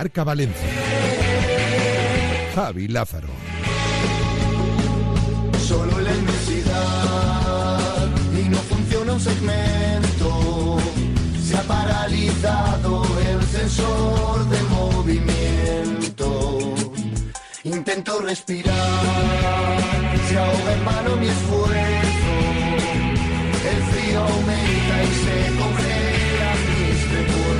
[0.00, 0.66] Marca Valencia.
[2.54, 3.28] Javi Lázaro.
[5.68, 10.78] Solo la inmensidad y no funciona un segmento.
[11.44, 16.28] Se ha paralizado el sensor de movimiento.
[17.64, 19.80] Intento respirar,
[20.30, 22.32] se ahoga en vano mi esfuerzo.
[23.72, 27.50] El frío aumenta y se congelan mis recuerdos.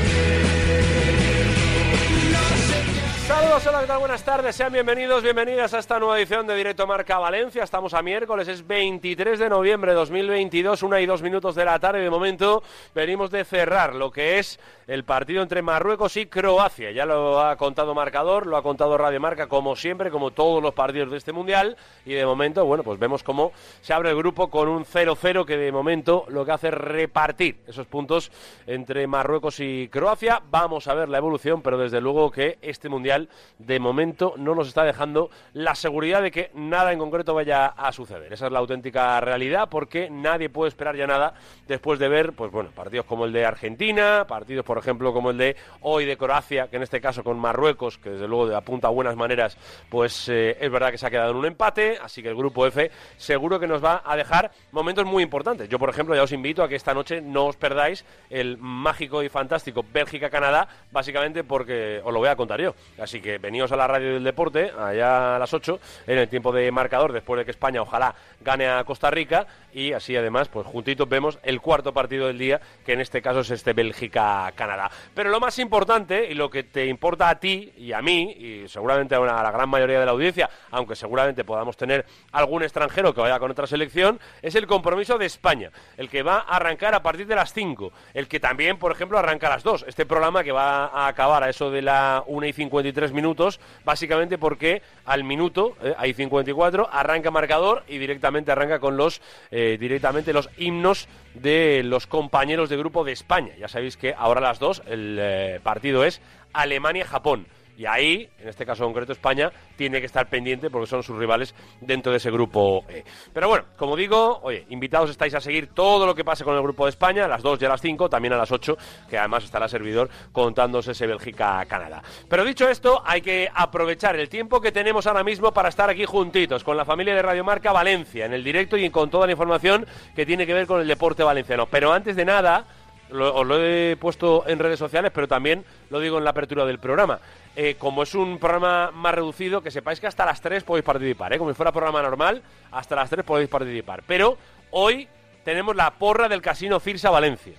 [3.30, 3.50] Hola.
[3.98, 7.62] Buenas tardes, sean bienvenidos, bienvenidas a esta nueva edición de Directo Marca Valencia.
[7.62, 11.78] Estamos a miércoles, es 23 de noviembre de 2022, una y dos minutos de la
[11.78, 12.00] tarde.
[12.00, 12.62] De momento
[12.94, 16.90] venimos de cerrar lo que es el partido entre Marruecos y Croacia.
[16.90, 20.74] Ya lo ha contado Marcador, lo ha contado Radio Marca, como siempre, como todos los
[20.74, 21.76] partidos de este Mundial.
[22.06, 25.56] Y de momento, bueno, pues vemos cómo se abre el grupo con un 0-0 que
[25.56, 28.32] de momento lo que hace es repartir esos puntos
[28.66, 30.42] entre Marruecos y Croacia.
[30.50, 33.19] Vamos a ver la evolución, pero desde luego que este Mundial
[33.58, 37.92] de momento no nos está dejando la seguridad de que nada en concreto vaya a
[37.92, 38.32] suceder.
[38.32, 41.34] Esa es la auténtica realidad porque nadie puede esperar ya nada
[41.66, 45.38] después de ver, pues bueno, partidos como el de Argentina, partidos por ejemplo como el
[45.38, 48.90] de hoy de Croacia, que en este caso con Marruecos, que desde luego apunta a
[48.90, 49.56] buenas maneras,
[49.88, 52.66] pues eh, es verdad que se ha quedado en un empate, así que el grupo
[52.66, 55.68] F seguro que nos va a dejar momentos muy importantes.
[55.68, 59.22] Yo, por ejemplo, ya os invito a que esta noche no os perdáis el mágico
[59.22, 62.74] y fantástico Bélgica-Canadá, básicamente porque os lo voy a contar yo.
[62.98, 66.52] Así que veníos a la radio del deporte, allá a las 8, en el tiempo
[66.52, 70.66] de marcador, después de que España ojalá gane a Costa Rica, y así además, pues
[70.66, 74.90] juntitos vemos el cuarto partido del día, que en este caso es este Bélgica-Canadá.
[75.14, 78.68] Pero lo más importante, y lo que te importa a ti y a mí, y
[78.68, 83.14] seguramente a, a la gran mayoría de la audiencia, aunque seguramente podamos tener algún extranjero
[83.14, 86.94] que vaya con otra selección, es el compromiso de España, el que va a arrancar
[86.94, 89.86] a partir de las 5, el que también, por ejemplo, arranca a las 2.
[89.88, 94.38] Este programa que va a acabar a eso de la 1 y 53 minutos, básicamente
[94.38, 100.32] porque al minuto, eh, hay 54, arranca marcador y directamente arranca con los, eh, directamente
[100.32, 103.54] los himnos de los compañeros de grupo de España.
[103.58, 106.20] Ya sabéis que ahora las 2 el eh, partido es
[106.52, 107.46] Alemania-Japón.
[107.80, 111.54] Y ahí, en este caso concreto España, tiene que estar pendiente porque son sus rivales
[111.80, 113.04] dentro de ese grupo E.
[113.32, 116.60] Pero bueno, como digo, oye, invitados estáis a seguir todo lo que pase con el
[116.60, 118.76] grupo de España, a las 2 y a las 5, también a las 8,
[119.08, 122.02] que además estará servidor contándose ese Bélgica-Canadá.
[122.28, 126.04] Pero dicho esto, hay que aprovechar el tiempo que tenemos ahora mismo para estar aquí
[126.04, 129.32] juntitos con la familia de Radio Marca Valencia, en el directo y con toda la
[129.32, 131.64] información que tiene que ver con el deporte valenciano.
[131.64, 132.66] Pero antes de nada,
[133.12, 136.78] os lo he puesto en redes sociales, pero también lo digo en la apertura del
[136.78, 137.18] programa.
[137.62, 141.34] Eh, como es un programa más reducido, que sepáis que hasta las 3 podéis participar,
[141.34, 141.36] ¿eh?
[141.36, 144.02] como si fuera programa normal, hasta las 3 podéis participar.
[144.06, 144.38] Pero
[144.70, 145.06] hoy
[145.44, 147.52] tenemos la porra del Casino Firsa Valencia,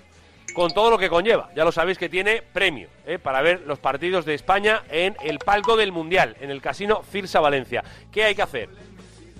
[0.55, 1.51] con todo lo que conlleva.
[1.55, 3.19] Ya lo sabéis que tiene premio ¿eh?
[3.19, 7.39] para ver los partidos de España en el palco del Mundial, en el Casino Firsa
[7.39, 7.83] Valencia.
[8.11, 8.69] ¿Qué hay que hacer?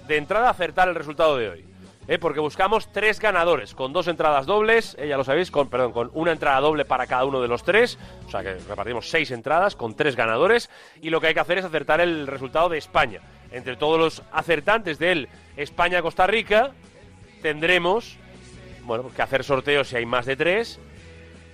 [0.07, 1.71] de entrada acertar el resultado de hoy.
[2.11, 2.19] ¿Eh?
[2.19, 6.11] Porque buscamos tres ganadores, con dos entradas dobles, eh, ya lo sabéis, con, perdón, con
[6.13, 9.77] una entrada doble para cada uno de los tres, o sea que repartimos seis entradas
[9.77, 10.69] con tres ganadores,
[11.01, 13.22] y lo que hay que hacer es acertar el resultado de España.
[13.52, 16.72] Entre todos los acertantes del España-Costa Rica,
[17.41, 18.17] tendremos,
[18.81, 20.79] bueno, que hacer sorteos si hay más de tres,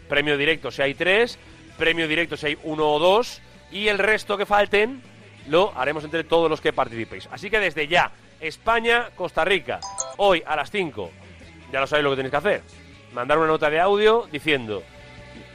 [0.10, 1.38] premio directo si hay tres,
[1.78, 5.04] premio directo si hay uno o dos, y el resto que falten
[5.48, 7.30] lo haremos entre todos los que participéis.
[7.32, 9.80] Así que desde ya, España, Costa Rica,
[10.18, 11.12] hoy a las 5,
[11.72, 12.62] ya lo sabéis lo que tenéis que hacer.
[13.14, 14.84] Mandar una nota de audio diciendo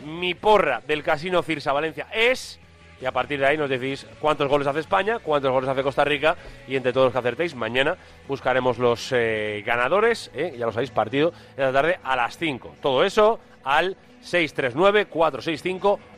[0.05, 2.59] mi porra del Casino Firsa Valencia es
[3.01, 6.05] y a partir de ahí nos decís cuántos goles hace España, cuántos goles hace Costa
[6.05, 6.37] Rica
[6.69, 7.97] y entre todos los que acertéis, mañana
[8.29, 12.77] buscaremos los eh, ganadores, eh, ya lo sabéis, partido en la tarde a las 5.
[12.81, 13.97] Todo eso al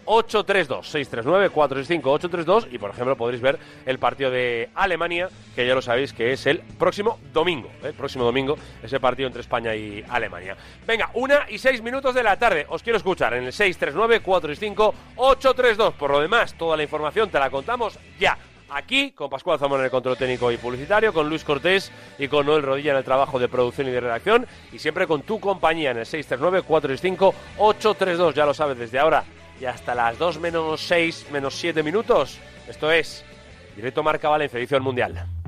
[0.05, 1.55] 639-465-832.
[1.55, 6.33] 639-465-832 y por ejemplo podréis ver el partido de Alemania, que ya lo sabéis que
[6.33, 7.71] es el próximo domingo.
[7.83, 10.57] El próximo domingo ese partido entre España y Alemania.
[10.87, 12.67] Venga, una y seis minutos de la tarde.
[12.69, 15.93] Os quiero escuchar en el 639-465-832.
[15.93, 18.37] Por lo demás, toda la información te la contamos ya.
[18.71, 22.47] Aquí, con Pascual Zamora en el control técnico y publicitario, con Luis Cortés y con
[22.47, 25.91] Noel Rodilla en el trabajo de producción y de redacción, y siempre con tu compañía
[25.93, 28.35] en el 639-465-832.
[28.35, 29.23] Ya lo sabes, desde ahora
[29.61, 32.39] y hasta las 2 menos 6, menos 7 minutos.
[32.69, 33.25] Esto es
[33.77, 35.44] Directo Marca Valencia, edición mundial.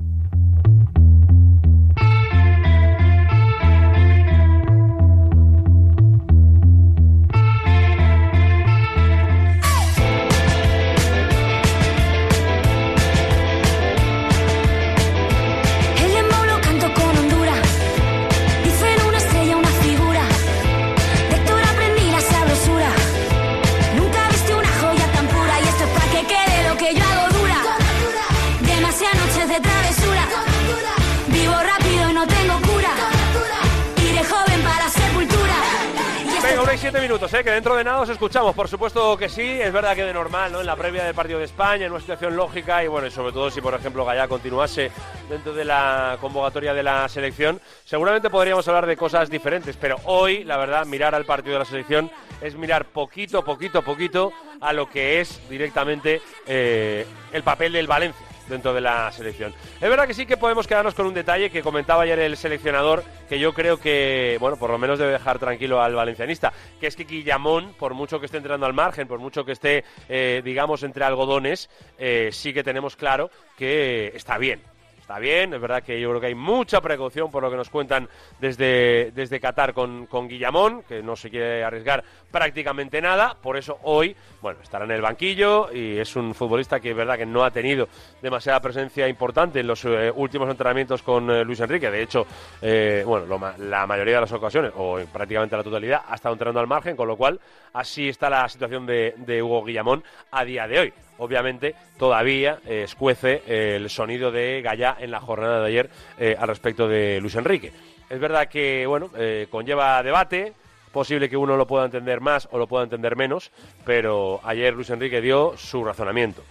[37.07, 37.41] Minutos, ¿eh?
[37.41, 38.53] que dentro de nada os escuchamos.
[38.53, 40.59] Por supuesto que sí, es verdad que de normal, ¿no?
[40.59, 43.31] En la previa del partido de España, en una situación lógica y bueno, y sobre
[43.31, 44.91] todo si por ejemplo Gallá continuase
[45.29, 49.77] dentro de la convocatoria de la selección, seguramente podríamos hablar de cosas diferentes.
[49.77, 52.11] Pero hoy, la verdad, mirar al partido de la selección
[52.41, 58.26] es mirar poquito, poquito, poquito a lo que es directamente eh, el papel del Valencia
[58.47, 59.53] dentro de la selección.
[59.81, 63.03] Es verdad que sí que podemos quedarnos con un detalle que comentaba ayer el seleccionador,
[63.27, 66.95] que yo creo que, bueno, por lo menos debe dejar tranquilo al valencianista, que es
[66.95, 70.83] que Guillamón, por mucho que esté entrando al margen, por mucho que esté, eh, digamos,
[70.83, 74.61] entre algodones, eh, sí que tenemos claro que está bien.
[75.07, 77.69] Está bien, es verdad que yo creo que hay mucha precaución por lo que nos
[77.69, 78.09] cuentan
[78.41, 83.79] desde, desde Qatar con, con Guillamón, que no se quiere arriesgar prácticamente nada, por eso
[83.83, 87.45] hoy, bueno, estará en el banquillo y es un futbolista que es verdad que no
[87.45, 87.87] ha tenido
[88.21, 92.27] demasiada presencia importante en los eh, últimos entrenamientos con eh, Luis Enrique, de hecho,
[92.61, 96.33] eh, bueno, lo la mayoría de las ocasiones, o en prácticamente la totalidad, ha estado
[96.33, 97.39] entrenando al margen, con lo cual
[97.71, 100.93] así está la situación de, de Hugo Guillamón a día de hoy.
[101.19, 106.47] Obviamente todavía eh, escuece el sonido de Gallá en la jornada de ayer eh, al
[106.47, 107.71] respecto de Luis Enrique.
[108.09, 110.53] Es verdad que, bueno, eh, conlleva debate,
[110.91, 113.51] posible que uno lo pueda entender más o lo pueda entender menos,
[113.85, 116.43] pero ayer Luis Enrique dio su razonamiento,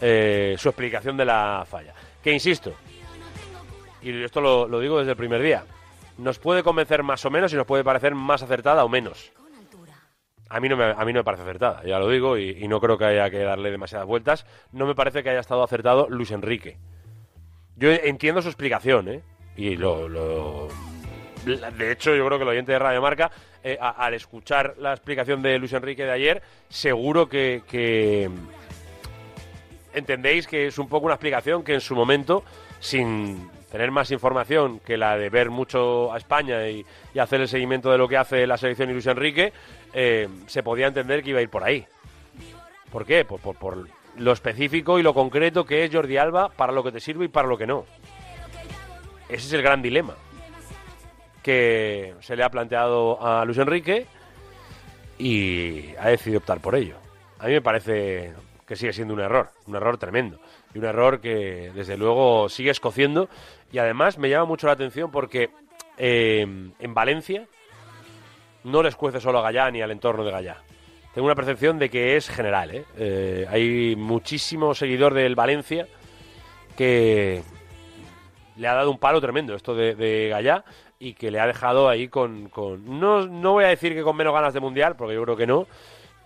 [0.00, 1.92] eh, su explicación de la falla.
[2.22, 2.72] Que insisto,
[4.00, 5.64] y esto lo digo desde el primer día,
[6.18, 9.32] nos puede convencer más o menos y nos puede parecer más acertada o menos.
[10.54, 12.78] A mí, no me, a mí no me parece acertada, ya lo digo, y, no
[12.78, 14.44] creo que haya que darle demasiadas vueltas.
[14.72, 16.76] No me parece que haya estado acertado Luis Enrique.
[17.76, 19.22] Yo entiendo su explicación, ¿eh?
[19.56, 20.68] Y lo, lo-
[21.46, 23.30] De hecho, yo creo que el oyente de Radio Marca,
[23.64, 28.28] eh, al escuchar la explicación de Luis Enrique de ayer, seguro que, que
[29.94, 32.44] entendéis que es un poco una explicación que en su momento,
[32.80, 36.84] sin tener más información que la de ver mucho a España y,
[37.14, 39.52] y hacer el seguimiento de lo que hace la selección y Luis Enrique,
[39.92, 41.86] eh, se podía entender que iba a ir por ahí.
[42.90, 43.24] ¿Por qué?
[43.24, 47.24] Por, lo específico y lo concreto que es Jordi Alba para lo que te sirve
[47.24, 47.86] y para lo que no.
[49.28, 50.14] Ese es el gran dilema
[51.42, 54.06] que se le ha planteado a Luis Enrique
[55.18, 56.96] y ha decidido optar por ello.
[57.38, 58.34] A mí me parece
[58.66, 60.38] que sigue siendo un error, un error tremendo.
[60.74, 63.28] Y un error que desde luego sigue escociendo.
[63.72, 65.50] Y además me llama mucho la atención porque
[65.98, 66.42] eh,
[66.78, 67.46] en Valencia
[68.64, 70.56] no les cuece solo a Gallá ni al entorno de Gallá.
[71.14, 72.70] Tengo una percepción de que es general.
[72.74, 72.84] ¿eh?
[72.96, 75.86] Eh, hay muchísimo seguidor del Valencia
[76.76, 77.42] que
[78.56, 80.64] le ha dado un palo tremendo esto de, de Gallá
[80.98, 82.48] y que le ha dejado ahí con...
[82.48, 85.36] con- no, no voy a decir que con menos ganas de Mundial, porque yo creo
[85.36, 85.66] que no,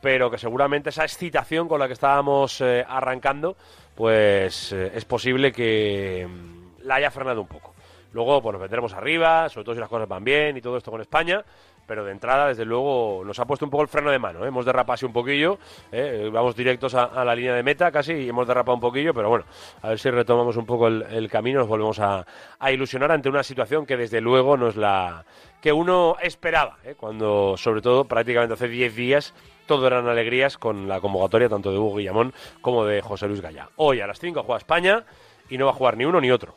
[0.02, 3.56] pero que seguramente esa excitación con la que estábamos eh, arrancando,
[3.94, 7.74] pues eh, es posible que mm, la haya frenado un poco.
[8.12, 10.90] Luego, pues nos vendremos arriba, sobre todo si las cosas van bien y todo esto
[10.90, 11.44] con España,
[11.86, 14.44] pero de entrada, desde luego, nos ha puesto un poco el freno de mano.
[14.44, 14.48] ¿eh?
[14.48, 15.58] Hemos derrapado así un poquillo,
[15.92, 16.28] ¿eh?
[16.32, 19.44] vamos directos a, la línea de meta casi y hemos derrapado un poquillo, pero bueno,
[19.82, 22.26] a ver si retomamos un poco el, camino, nos volvemos a,
[22.58, 25.24] a ilusionar ante una situación que desde luego no es la
[25.60, 26.94] que uno esperaba, ¿eh?
[26.96, 29.34] cuando sobre todo prácticamente hace 10 días
[29.66, 33.68] todo eran alegrías con la convocatoria tanto de Hugo Guillamón como de José Luis Gallá.
[33.76, 35.04] Hoy a las 5 juega España
[35.50, 36.54] y no va a jugar ni uno ni otro,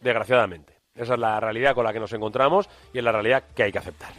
[0.00, 0.77] desgraciadamente.
[0.98, 3.72] Esa es la realidad con la que nos encontramos y es la realidad que hay
[3.72, 4.12] que aceptar.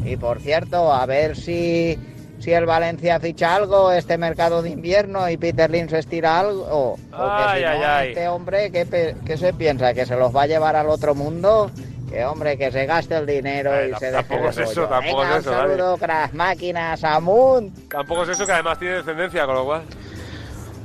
[0.05, 1.99] Y por cierto, a ver si,
[2.43, 6.97] si el Valencia ficha algo este mercado de invierno y Peter Lin se estira algo.
[7.09, 8.07] Porque Ay, si ay, no, ay.
[8.09, 9.93] este hombre, ¿qué, qué se piensa?
[9.93, 11.71] ¿Que se los va a llevar al otro mundo?
[12.09, 15.21] Que hombre, que se gaste el dinero Ay, y se deje tampoco es eso, tampoco
[15.21, 17.89] Venga, es eso, un saludo, crack máquinas, Amunt.
[17.89, 19.81] Tampoco es eso que además tiene descendencia, con lo cual.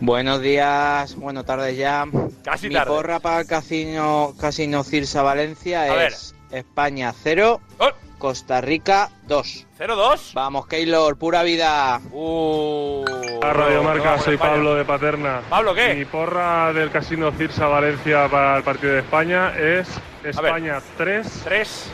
[0.00, 2.06] Buenos días, buenas tardes ya.
[2.44, 2.90] Casi Mi tarde.
[2.90, 6.12] porra para el casino, casino Cirsa Valencia A ver.
[6.12, 7.88] es España 0, ¡Oh!
[8.18, 9.66] Costa Rica 2.
[9.78, 10.32] 0-2.
[10.34, 12.00] Vamos, Keylor, pura vida.
[12.12, 13.04] Uh,
[13.42, 14.52] A Radio Marca, no, soy España.
[14.54, 15.40] Pablo de Paterna.
[15.48, 15.94] Pablo, ¿qué?
[15.94, 19.88] Mi porra del Casino Cirsa Valencia para el partido de España es
[20.24, 21.90] España 3, 3,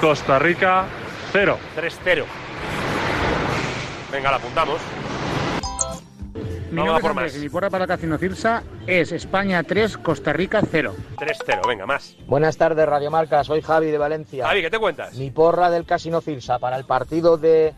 [0.00, 0.86] Costa Rica
[1.32, 1.58] 0.
[1.76, 2.24] 3-0.
[4.10, 4.80] Venga, la apuntamos.
[6.72, 7.36] Mi Vamos a nombre es por Andrés más.
[7.38, 10.94] y mi porra para Casino Cirsa es España 3, Costa Rica 0.
[11.18, 12.16] 3-0, venga, más.
[12.26, 13.44] Buenas tardes, Radio Marca.
[13.44, 14.46] Soy Javi de Valencia.
[14.46, 15.12] Javi, ¿qué te cuentas?
[15.16, 17.74] Mi porra del Casino Cirsa para el partido de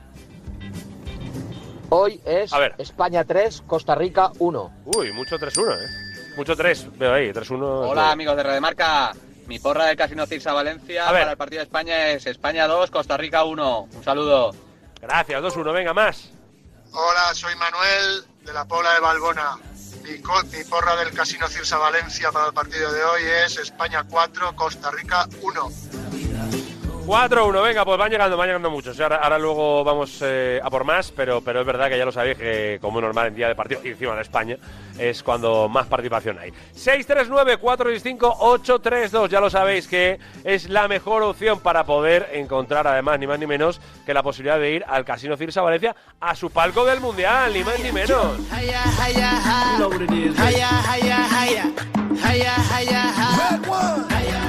[1.89, 2.77] hoy es A ver.
[2.79, 4.73] España 3, Costa Rica 1.
[4.85, 6.35] Uy, mucho 3-1, ¿eh?
[6.37, 7.61] Mucho 3, veo ahí, 3-1.
[7.91, 9.13] Hola amigos de Radio Marca.
[9.49, 11.23] Mi porra del Casino Cirsa Valencia A ver.
[11.23, 13.89] para el partido de España es España 2, Costa Rica 1.
[13.93, 14.53] Un saludo.
[15.03, 16.31] Gracias, 2-1, venga, más.
[16.93, 19.57] Hola, soy Manuel de la Pobla de Balbona.
[20.03, 24.55] Mi, mi porra del Casino Cirsa Valencia para el partido de hoy es España 4,
[24.55, 25.71] Costa Rica 1.
[27.07, 28.99] 4-1, venga, pues van llegando, van llegando muchos.
[28.99, 32.13] Ahora, ahora luego vamos eh, a por más, pero, pero es verdad que ya lo
[32.13, 34.57] sabéis que como es normal en día de partido, y encima de España,
[34.99, 36.51] es cuando más participación hay.
[36.75, 43.39] 639-465-832, ya lo sabéis que es la mejor opción para poder encontrar además ni más
[43.39, 47.01] ni menos que la posibilidad de ir al Casino Cirsa Valencia a su palco del
[47.01, 48.39] Mundial, ni más ni menos.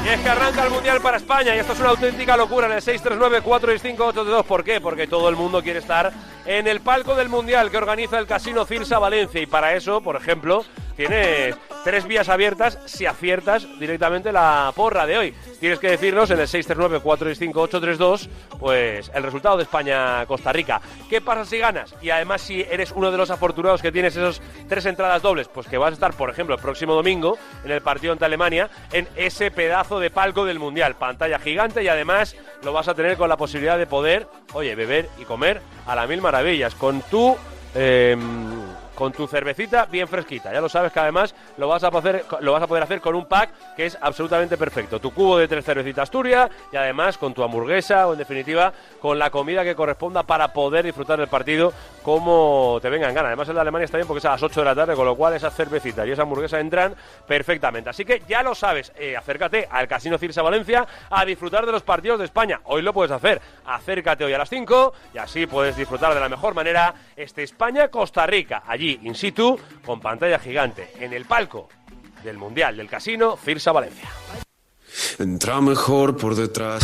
[0.06, 2.74] Y es que arranca el Mundial para España y esto es una auténtica locura en
[2.74, 4.44] el 639-465-822.
[4.44, 4.80] ¿Por qué?
[4.80, 6.14] Porque todo el mundo quiere estar
[6.46, 10.16] en el palco del Mundial que organiza el Casino Cirsa Valencia y para eso, por
[10.16, 10.64] ejemplo,
[10.96, 15.34] tienes tres vías abiertas si aciertas directamente la porra de hoy.
[15.60, 20.82] Tienes que decirnos en el 639-465-832 pues el resultado de España-Costa Rica.
[21.10, 21.96] ¿Qué pasa si ganas?
[22.02, 25.68] Y además si eres uno de los afortunados que tienes esos tres entradas dobles, pues
[25.68, 29.08] que vas a estar, por ejemplo, el próximo domingo en el partido ante Alemania en
[29.16, 30.96] ese pedazo de palco del Mundial.
[30.96, 35.10] Pantalla gigante y además lo vas a tener con la posibilidad de poder, oye, beber
[35.20, 37.38] y comer a la mil maravillas con tu...
[37.74, 38.65] em,
[38.96, 40.52] con tu cervecita bien fresquita.
[40.52, 43.16] Ya lo sabes que además lo vas a poder, lo vas a poder hacer con
[43.16, 45.00] un pack que es absolutamente perfecto.
[45.00, 49.20] Tu cubo de tres cervecitas Turia y además con tu hamburguesa o en definitiva con
[49.20, 53.28] la comida que corresponda para poder disfrutar del partido como te venga en gana.
[53.28, 55.06] Además el de Alemania está bien porque es a las 8 de la tarde, con
[55.06, 56.96] lo cual esas cervecitas y esa hamburguesa entran
[57.28, 57.90] perfectamente.
[57.90, 61.84] Así que ya lo sabes, eh, acércate al Casino Cirsa Valencia a disfrutar de los
[61.84, 62.62] partidos de España.
[62.66, 63.42] Hoy lo puedes hacer.
[63.66, 68.26] Acércate hoy a las 5 y así puedes disfrutar de la mejor manera este España-Costa
[68.26, 68.64] Rica.
[68.68, 71.70] Allí, in situ, con pantalla gigante, en el palco
[72.24, 74.10] del Mundial del Casino Cirsa Valencia.
[75.20, 76.84] Entra mejor por detrás.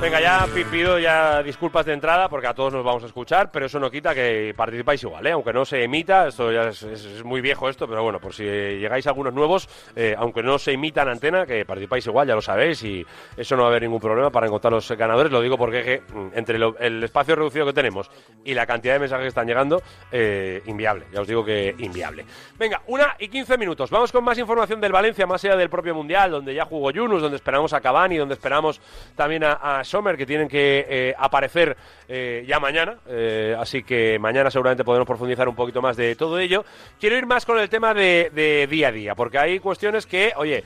[0.00, 3.50] Venga, ya pi- pido ya disculpas de entrada porque a todos nos vamos a escuchar,
[3.52, 5.32] pero eso no quita que participáis igual, ¿eh?
[5.32, 9.06] aunque no se emita, esto ya es, muy viejo esto, pero bueno, por si llegáis
[9.06, 12.82] algunos nuevos, eh, aunque no se emita en antena, que participáis igual, ya lo sabéis,
[12.82, 13.06] y
[13.36, 16.02] eso no va a haber ningún problema para encontrar los ganadores, lo digo porque que,
[16.12, 18.10] mm, entre lo- el espacio reducido que tenemos
[18.44, 19.80] y la cantidad de mensajes que están llegando,
[20.10, 22.24] eh, inviable, ya os digo que inviable.
[22.58, 25.94] Venga, una y quince minutos, vamos con más información del Valencia, más allá del propio
[25.94, 28.80] Mundial, donde ya jugó Yunus, donde esperamos a Cavani, donde esperamos
[29.16, 31.76] también a, Sommer, que tienen que eh, aparecer
[32.08, 32.98] eh, ya mañana.
[33.06, 36.64] eh, así que mañana seguramente podremos profundizar un poquito más de todo ello.
[36.98, 40.64] Quiero ir más con el tema de, día a día, porque hay cuestiones que, oye,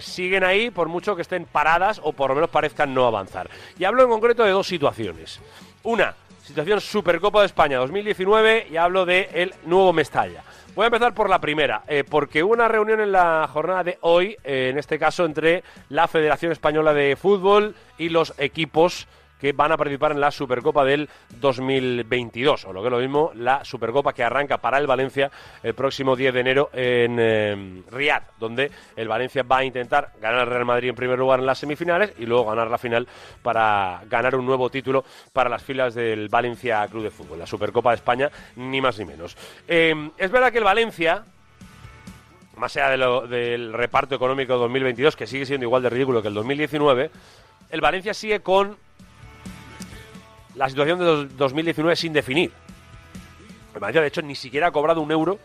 [0.00, 3.48] siguen ahí por mucho que estén paradas o por lo menos parezcan no avanzar.
[3.78, 5.40] Y hablo en concreto de dos situaciones.
[5.82, 10.42] Una, situación Supercopa de España 2019 y hablo de el nuevo Mestalla.
[10.74, 13.98] Voy a empezar por la primera, eh, porque hubo una reunión en la jornada de
[14.00, 19.06] hoy, eh, en este caso entre la Federación Española de Fútbol y los equipos
[19.44, 21.06] que van a participar en la Supercopa del
[21.38, 25.30] 2022, o lo que es lo mismo, la Supercopa que arranca para el Valencia
[25.62, 30.40] el próximo 10 de enero en eh, Riad, donde el Valencia va a intentar ganar
[30.40, 33.06] al Real Madrid en primer lugar en las semifinales y luego ganar la final
[33.42, 37.90] para ganar un nuevo título para las filas del Valencia Club de Fútbol, la Supercopa
[37.90, 39.36] de España, ni más ni menos.
[39.68, 41.22] Eh, es verdad que el Valencia,
[42.56, 46.28] más allá de lo- del reparto económico 2022, que sigue siendo igual de ridículo que
[46.28, 47.10] el 2019,
[47.68, 48.82] el Valencia sigue con
[50.54, 52.52] la situación de dos- 2019 sin definir.
[53.74, 55.38] El Valencia, de hecho, ni siquiera ha cobrado un euro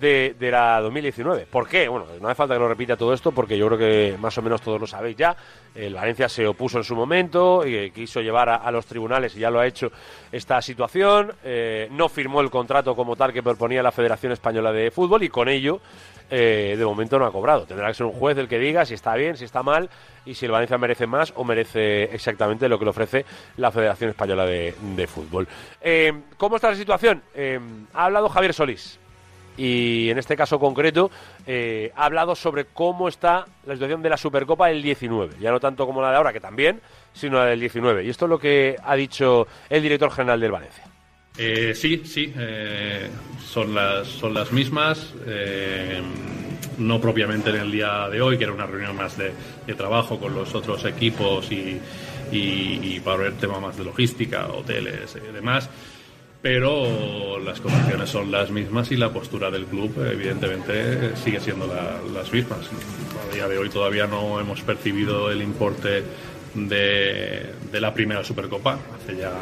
[0.00, 1.46] de, de la 2019.
[1.46, 1.86] ¿Por qué?
[1.88, 4.42] Bueno, no hace falta que lo repita todo esto porque yo creo que más o
[4.42, 5.36] menos todos lo sabéis ya.
[5.74, 9.40] El Valencia se opuso en su momento y eh, quiso llevar a, los tribunales y
[9.40, 9.92] ya lo ha hecho
[10.32, 11.32] esta situación.
[11.44, 15.28] Eh, no firmó el contrato como tal que proponía la Federación Española de Fútbol y
[15.28, 15.80] con ello
[16.30, 17.66] eh, de momento no ha cobrado.
[17.66, 19.90] Tendrá que ser un juez el que diga si está bien, si está mal
[20.24, 23.24] y si el Valencia merece más o merece exactamente lo que le ofrece
[23.58, 25.46] la Federación Española de, Fútbol.
[26.36, 27.22] ¿Cómo está la situación?
[27.94, 29.00] Ha hablado Javier Solís
[29.60, 31.10] y en este caso concreto
[31.46, 35.60] eh, ha hablado sobre cómo está la situación de la Supercopa del 19, ya no
[35.60, 36.80] tanto como la de ahora, que también,
[37.12, 38.02] sino la del 19.
[38.04, 40.84] Y esto es lo que ha dicho el director general del Valencia.
[41.36, 43.10] Eh, sí, sí, eh,
[43.44, 45.12] son, las, son las mismas.
[46.78, 49.34] no propiamente en el día de hoy, que era una reunión más de,
[49.74, 55.68] trabajo con los otros equipos y, para ver tema más de logística, hoteles y demás.
[56.42, 62.00] Pero las condiciones son las mismas y la postura del club, evidentemente, sigue siendo la-
[62.14, 62.60] las mismas.
[63.30, 66.02] A día de hoy todavía no hemos percibido el importe
[66.54, 67.46] de,
[67.78, 69.32] la primera Supercopa, hace ya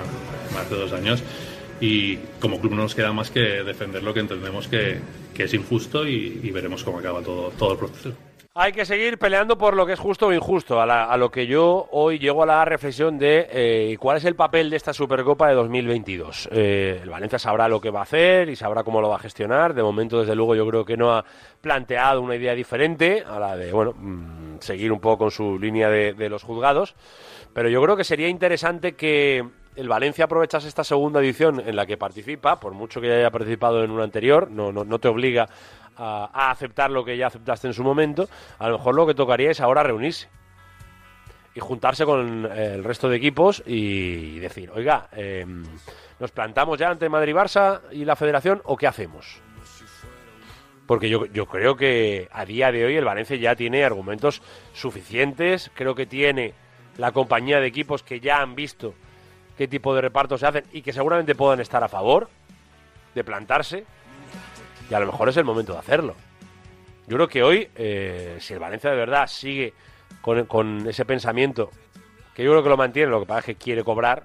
[0.52, 1.22] más de dos años.
[1.80, 4.98] Y como club no nos queda más que defender lo que entendemos que,
[5.32, 8.12] que es injusto y, y veremos cómo acaba todo, todo el proceso.
[8.60, 11.30] Hay que seguir peleando por lo que es justo o injusto, a, la- a lo
[11.30, 14.92] que yo hoy llego a la reflexión de eh, cuál es el papel de esta
[14.92, 16.48] Supercopa de 2022.
[16.50, 19.20] Eh, el Valencia sabrá lo que va a hacer y sabrá cómo lo va a
[19.20, 19.74] gestionar.
[19.74, 21.24] De momento, desde luego, yo creo que no ha
[21.60, 25.88] planteado una idea diferente a la de, bueno, mm, seguir un poco con su línea
[25.88, 26.96] de, de los juzgados.
[27.54, 29.44] Pero yo creo que sería interesante que
[29.76, 33.30] el Valencia aprovechase esta segunda edición en la que participa, por mucho que ya haya
[33.30, 35.48] participado en una anterior, no, no, no te obliga
[35.98, 39.14] a, a aceptar lo que ya aceptaste en su momento, a lo mejor lo que
[39.14, 40.28] tocaría es ahora reunirse
[41.58, 45.44] y juntarse con eh, el resto de equipos y decir, oiga, eh,
[46.20, 49.40] ¿nos plantamos ya ante Madrid-Barça y la federación o qué hacemos?
[50.86, 54.40] Porque yo, yo creo que a día de hoy el Valencia ya tiene argumentos
[54.72, 56.54] suficientes, creo que tiene
[56.96, 58.94] la compañía de equipos que ya han visto
[59.56, 62.28] qué tipo de repartos se hacen y que seguramente puedan estar a favor
[63.16, 63.84] de plantarse
[64.90, 66.14] y a lo mejor es el momento de hacerlo.
[67.06, 69.72] Yo creo que hoy, eh, si el Valencia de verdad sigue
[70.20, 71.70] con, con ese pensamiento,
[72.34, 74.24] que yo creo que lo mantiene, lo que pasa es que quiere cobrar,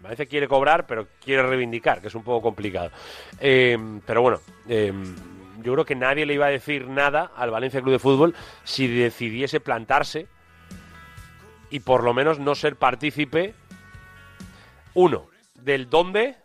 [0.00, 2.90] Valencia quiere cobrar, pero quiere reivindicar, que es un poco complicado.
[3.40, 4.92] Eh, pero bueno, eh,
[5.62, 8.34] yo creo que nadie le iba a decir nada al Valencia Club de Fútbol
[8.64, 10.26] si decidiese plantarse
[11.70, 13.54] y por lo menos no ser partícipe,
[14.94, 16.36] uno, del dónde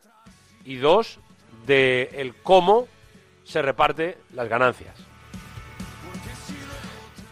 [0.63, 1.19] y dos,
[1.65, 2.87] de el cómo
[3.47, 4.93] se reparte las ganancias.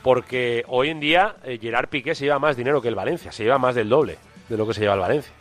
[0.02, 3.44] Porque hoy en día eh, Gerard Piqué se lleva más dinero que el Valencia, se
[3.44, 5.34] lleva más del doble de lo que se lleva el Valencia.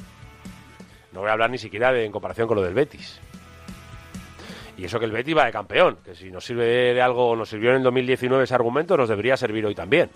[1.12, 3.20] No voy a hablar ni siquiera de, en comparación con lo del Betis.
[4.76, 7.36] Y eso que el Betis va de campeón, que si nos sirve de, de algo,
[7.36, 10.10] nos sirvió en el 2019 ese argumento, nos debería servir hoy también.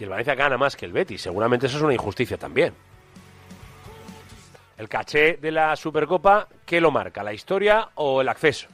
[0.00, 2.74] Y el Valencia gana más que el Betis, seguramente eso es una injusticia también.
[4.76, 7.22] El caché de la Supercopa, ¿qué lo marca?
[7.22, 8.66] ¿La historia o el acceso?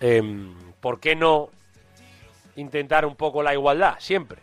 [0.00, 1.50] Em, ¿Por qué no
[2.56, 4.38] intentar un poco la igualdad siempre?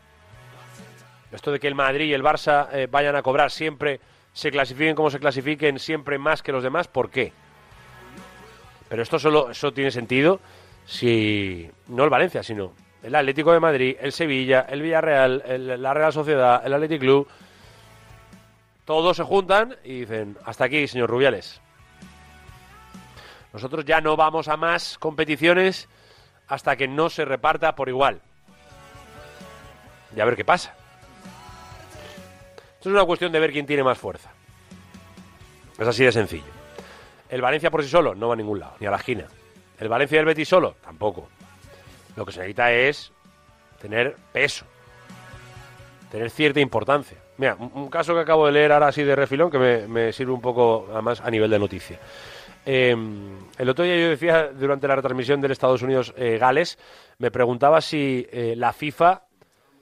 [1.32, 4.00] Esto de que el Madrid y el Barça eh, vayan a cobrar siempre,
[4.34, 7.34] se clasifiquen como se clasifiquen, siempre más que los demás, ¿por qué?
[8.88, 10.40] Pero esto solo eso tiene sentido
[10.86, 12.72] si no el Valencia, sino
[13.04, 17.28] el Atlético de Madrid, el Sevilla, el Villarreal, el- la Real Sociedad, el Athletic Club.
[18.86, 21.62] Todos se juntan y dicen, hasta aquí, señor Rubiales.
[23.54, 25.88] Nosotros ya no vamos a más competiciones
[26.48, 28.22] hasta que no se reparta por igual.
[30.16, 30.74] Y a ver qué pasa.
[32.76, 34.32] Esto es una cuestión de ver quién tiene más fuerza.
[35.78, 36.58] Es así de sencillo.
[37.30, 39.26] El Valencia por sí solo no va a ningún lado, ni a la esquina.
[39.80, 41.28] El Valencia y el Betis solo, tampoco.
[42.16, 43.12] Lo que se necesita es
[43.80, 44.66] tener peso,
[46.10, 47.18] tener cierta importancia.
[47.38, 50.32] Mira, un, caso que acabo de leer ahora así de refilón que me, me sirve
[50.32, 52.00] un poco, además, a nivel de noticia.
[52.70, 52.94] Eh,
[53.58, 56.78] el otro día yo decía, durante la retransmisión del Estados Unidos-Gales,
[57.18, 59.24] me preguntaba si eh, la FIFA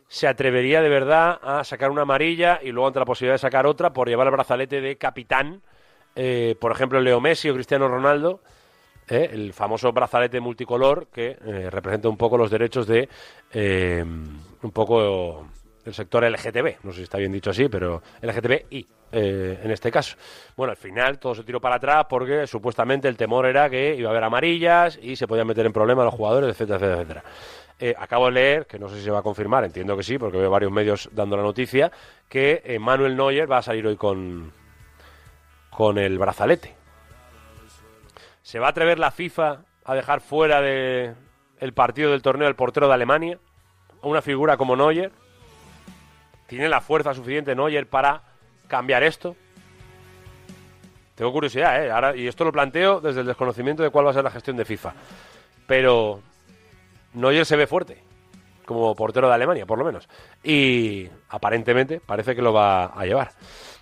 [0.08, 3.65] se atrevería de verdad a sacar una amarilla y luego ante la posibilidad de sacar
[3.65, 5.63] otra por llevar el brazalete de capitán,
[6.15, 8.41] eh, por ejemplo, Leo Messi o Cristiano Ronaldo,
[9.08, 13.08] eh, el famoso brazalete multicolor que eh, representa un poco los derechos de
[13.54, 15.48] eh, un poco
[15.86, 19.91] el sector LGTB, no sé si está bien dicho así, pero LGTBI eh, en este
[19.91, 20.17] caso.
[20.58, 24.10] Bueno, al final todo se tiró para atrás porque supuestamente el temor era que iba
[24.10, 27.24] a haber amarillas y se podían meter en problemas los jugadores, etcétera, etcétera, etcétera.
[27.78, 30.17] Eh, acabo de leer, que no sé si se va a confirmar, entiendo que sí,
[30.17, 31.91] porque veo varios medios dando la noticia,
[32.28, 34.52] que eh, Manuel Neuer va a salir hoy con,
[35.69, 36.74] con el brazalete.
[38.41, 41.13] ¿Se va a atrever la FIFA a dejar fuera de
[41.60, 43.39] el partido del torneo el portero de Alemania,
[44.02, 45.12] una figura como Neuer.
[46.47, 48.21] ¿Tiene la fuerza suficiente Neuer para
[48.67, 49.36] cambiar esto?
[51.15, 52.19] Tengo curiosidad, ¿eh?
[52.19, 54.65] Y esto lo planteo desde el desconocimiento de cuál va a ser la gestión de
[54.65, 54.93] FIFA.
[55.65, 56.21] Pero
[57.13, 58.03] Neuer se ve fuerte,
[58.65, 60.08] como portero de Alemania, por lo menos.
[60.43, 63.31] Y aparentemente parece que lo va a llevar.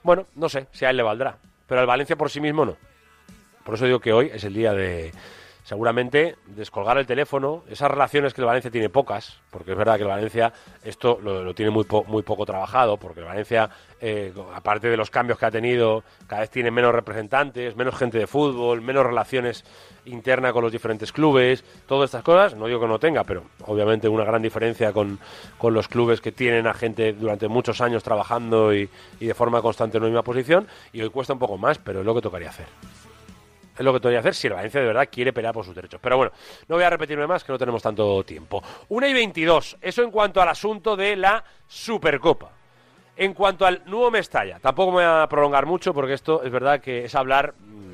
[0.04, 1.38] Bueno, no sé si a él le valdrá.
[1.68, 2.78] Pero al Valencia por sí mismo no.
[3.64, 5.12] Por eso digo que hoy es el día de,
[5.64, 7.64] seguramente, descolgar el teléfono.
[7.70, 11.54] Esas relaciones que el Valencia tiene pocas, porque es verdad que el Valencia esto lo,
[11.56, 13.70] tiene muy, po- muy poco trabajado, porque el Valencia,
[14.02, 18.18] eh, aparte de los cambios que ha tenido, cada vez tiene menos representantes, menos gente
[18.18, 19.64] de fútbol, menos relaciones
[20.06, 22.56] internas con los diferentes clubes, todas estas cosas.
[22.56, 25.18] No digo que no tenga, pero obviamente una gran diferencia con,
[25.58, 28.90] con los clubes que tienen a gente durante muchos años trabajando y,
[29.22, 30.68] y de forma constante en la misma posición.
[30.92, 32.66] Y hoy cuesta un poco más, pero es lo que tocaría hacer
[33.78, 35.76] es lo que tendría que hacer si el Valencia de verdad quiere pelear por sus
[35.76, 36.00] derechos.
[36.02, 36.32] Pero bueno,
[36.68, 38.64] no voy a repetirme más que no tenemos tanto tiempo.
[38.90, 42.52] 1 y 22, eso en cuanto al asunto de la Supercopa.
[43.16, 46.82] En cuanto al nuevo Mestalla, tampoco me voy a prolongar mucho porque esto es verdad
[46.82, 47.93] que es hablar mm,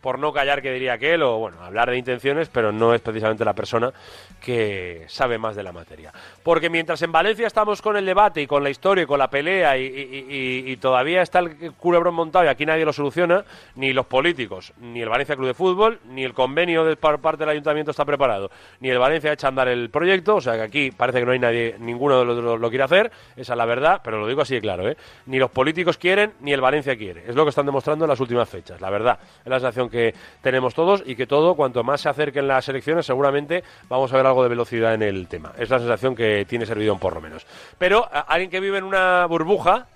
[0.00, 3.44] por no callar que diría aquel o bueno, hablar de intenciones, pero no es precisamente
[3.44, 3.92] la persona
[4.40, 6.12] que sabe más de la materia.
[6.42, 9.28] Porque mientras en Valencia estamos con el debate y con la historia y con la
[9.28, 14.72] pelea y, todavía está el culebrón montado y aquí nadie lo soluciona, ni los políticos,
[14.80, 18.04] ni el Valencia Club de Fútbol, ni el convenio de por parte del ayuntamiento está
[18.04, 21.26] preparado, ni el Valencia ha hecho andar el proyecto, o sea que aquí parece que
[21.26, 24.18] no hay nadie, ninguno de los dos lo quiere hacer, esa es la verdad, pero
[24.18, 24.96] lo digo así de claro, ¿eh?
[25.26, 27.24] Ni los políticos quieren, ni el Valencia quiere.
[27.28, 29.18] Es lo que están demostrando en las últimas fechas, la verdad.
[29.44, 33.04] Es la sensación que tenemos todos y que todo, cuanto más se acerquen las elecciones,
[33.06, 35.52] seguramente vamos a ver algo de velocidad en el tema.
[35.58, 37.46] Es la sensación que tiene Servidón, por lo menos.
[37.78, 39.86] Pero alguien que vive en una burbuja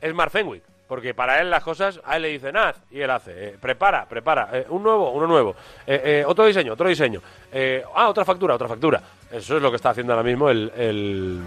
[0.00, 0.62] es Mark Fenwick.
[0.88, 3.32] Porque para él las cosas, a él le dicen haz y él hace.
[3.48, 4.50] eh, prepara, prepara.
[4.52, 5.56] eh, un nuevo, uno nuevo.
[5.84, 7.20] eh, otro diseño, otro diseño.
[7.92, 9.02] ah, otra factura, otra factura.
[9.32, 10.70] Eso es lo que está haciendo ahora mismo el.
[10.76, 11.40] el-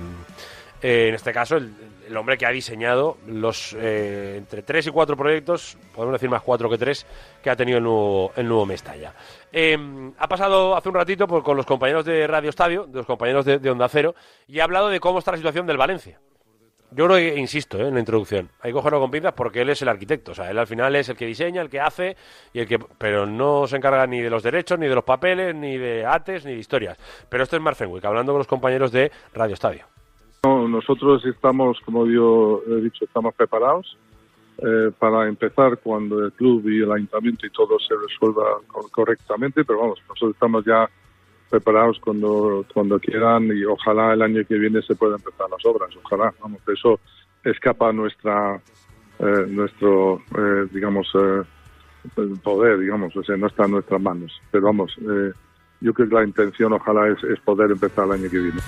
[0.81, 1.73] en este caso, el,
[2.09, 6.41] el hombre que ha diseñado los eh, entre tres y cuatro proyectos, podemos decir más
[6.41, 7.05] cuatro que tres,
[7.43, 9.13] que ha tenido el nuevo, el nuevo Mestalla.
[9.51, 9.77] Eh,
[10.17, 13.59] ha pasado hace un ratito con los compañeros de Radio Estadio, de los compañeros de,
[13.59, 14.15] de Onda Cero,
[14.47, 16.19] y ha hablado de cómo está la situación del Valencia.
[16.91, 17.87] Yo creo que, insisto, ¿eh?
[17.87, 20.49] en la introducción, hay que cogerlo con pinzas porque él es el arquitecto, o sea,
[20.49, 22.17] él al final es el que diseña, el que hace,
[22.51, 25.53] y el que, pero no se encarga ni de los derechos, ni de los papeles,
[25.53, 26.97] ni de ates, ni de historias.
[27.29, 29.98] Pero esto es Mark Fenwick, hablando con los compañeros de Radio Estadio.
[30.43, 33.97] No, nosotros estamos, como yo he dicho, estamos preparados
[34.59, 39.65] eh, para empezar cuando el club y el ayuntamiento y todo se resuelva co- correctamente,
[39.65, 40.89] pero vamos, nosotros estamos ya
[41.49, 45.89] preparados cuando, cuando quieran y ojalá el año que viene se puedan empezar las obras,
[46.03, 46.99] ojalá, vamos, eso
[47.43, 48.61] escapa nuestra,
[49.19, 51.43] eh, nuestro, eh, digamos, eh,
[52.43, 55.33] poder, digamos, o sea, no está en nuestras manos, pero vamos, eh,
[55.81, 58.59] yo creo que la intención ojalá es poder empezar el año que viene.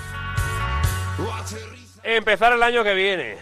[2.02, 3.36] Empezar el año que viene.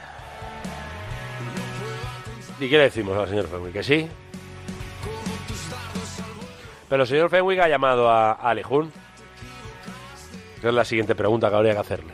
[2.58, 3.72] ¿Y qué le decimos al señor Fenwick?
[3.72, 4.08] ¿Que sí?
[6.88, 8.92] Pero el señor Fenwick ha llamado a, a Alejún.
[10.62, 12.12] Es la siguiente pregunta que habría que hacerle.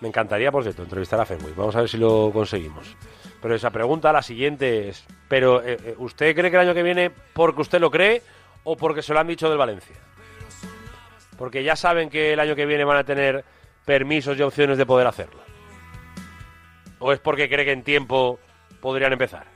[0.00, 1.56] Me encantaría, por cierto, entrevistar a Fenwick.
[1.56, 2.96] Vamos a ver si lo conseguimos.
[3.42, 5.04] Pero esa pregunta, la siguiente es...
[5.28, 8.22] ¿Pero eh, eh, usted cree que el año que viene porque usted lo cree
[8.64, 9.96] o porque se lo han dicho del Valencia?
[11.36, 13.44] Porque ya saben que el año que viene van a tener
[13.88, 15.40] permisos y opciones de poder hacerlo.
[16.98, 18.38] ¿O es porque cree que en tiempo
[18.82, 19.46] podrían empezar?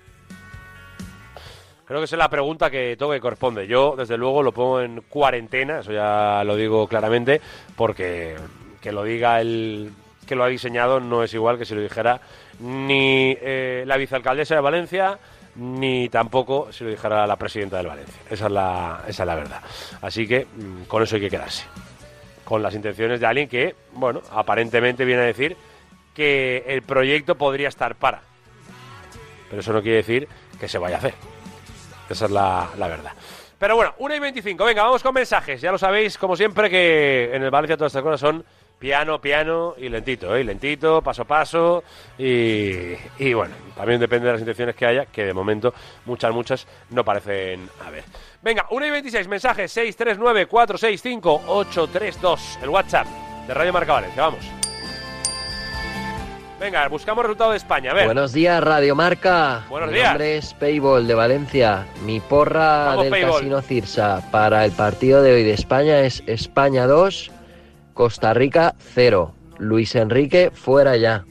[1.84, 3.66] Creo que esa es la pregunta que todo que corresponde.
[3.66, 7.42] Yo, desde luego, lo pongo en cuarentena, eso ya lo digo claramente,
[7.76, 8.36] porque
[8.80, 9.92] que lo diga el
[10.26, 12.18] que lo ha diseñado no es igual que si lo dijera
[12.60, 15.18] ni eh, la vicealcaldesa de Valencia,
[15.56, 18.22] ni tampoco si lo dijera la presidenta del Valencia.
[18.30, 19.60] Esa es la, esa es la verdad.
[20.00, 21.66] Así que mm, con eso hay que quedarse.
[22.44, 25.56] Con las intenciones de alguien que, bueno, aparentemente viene a decir
[26.14, 28.22] que el proyecto podría estar para.
[29.48, 30.28] Pero eso no quiere decir
[30.58, 31.14] que se vaya a hacer.
[32.08, 33.12] Esa es la, la verdad.
[33.58, 34.64] Pero bueno, 1 y 25.
[34.64, 35.60] Venga, vamos con mensajes.
[35.60, 38.44] Ya lo sabéis, como siempre, que en el Valencia todas estas cosas son
[38.82, 40.42] piano, piano y lentito, ¿eh?
[40.42, 41.84] Lentito, paso a paso.
[42.18, 45.72] Y, y bueno, también depende de las intenciones que haya, que de momento
[46.04, 48.02] muchas, muchas no parecen haber.
[48.42, 52.58] Venga, 1 y 26, mensajes 639-465-832.
[52.60, 53.06] El WhatsApp
[53.46, 54.20] de Radio Marca Valencia.
[54.20, 54.44] Vamos.
[56.58, 57.92] Venga, buscamos resultado de España.
[57.92, 58.06] A ver.
[58.06, 59.62] Buenos días, Radio Marca.
[59.68, 60.08] Buenos Mi días.
[60.10, 61.86] nombre es Payball de Valencia.
[62.04, 63.32] Mi porra Vamos, del Payball.
[63.34, 67.30] Casino Cirsa para el partido de hoy de España es España 2,
[68.02, 69.32] Costa Rica 0.
[69.58, 71.24] Luis Enrique fuera ya.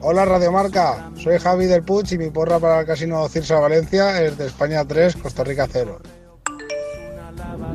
[0.00, 4.20] Hola Radio Marca, soy Javi del Puig y mi porra para el Casino Cirsa Valencia
[4.20, 6.00] es de España 3, Costa Rica 0.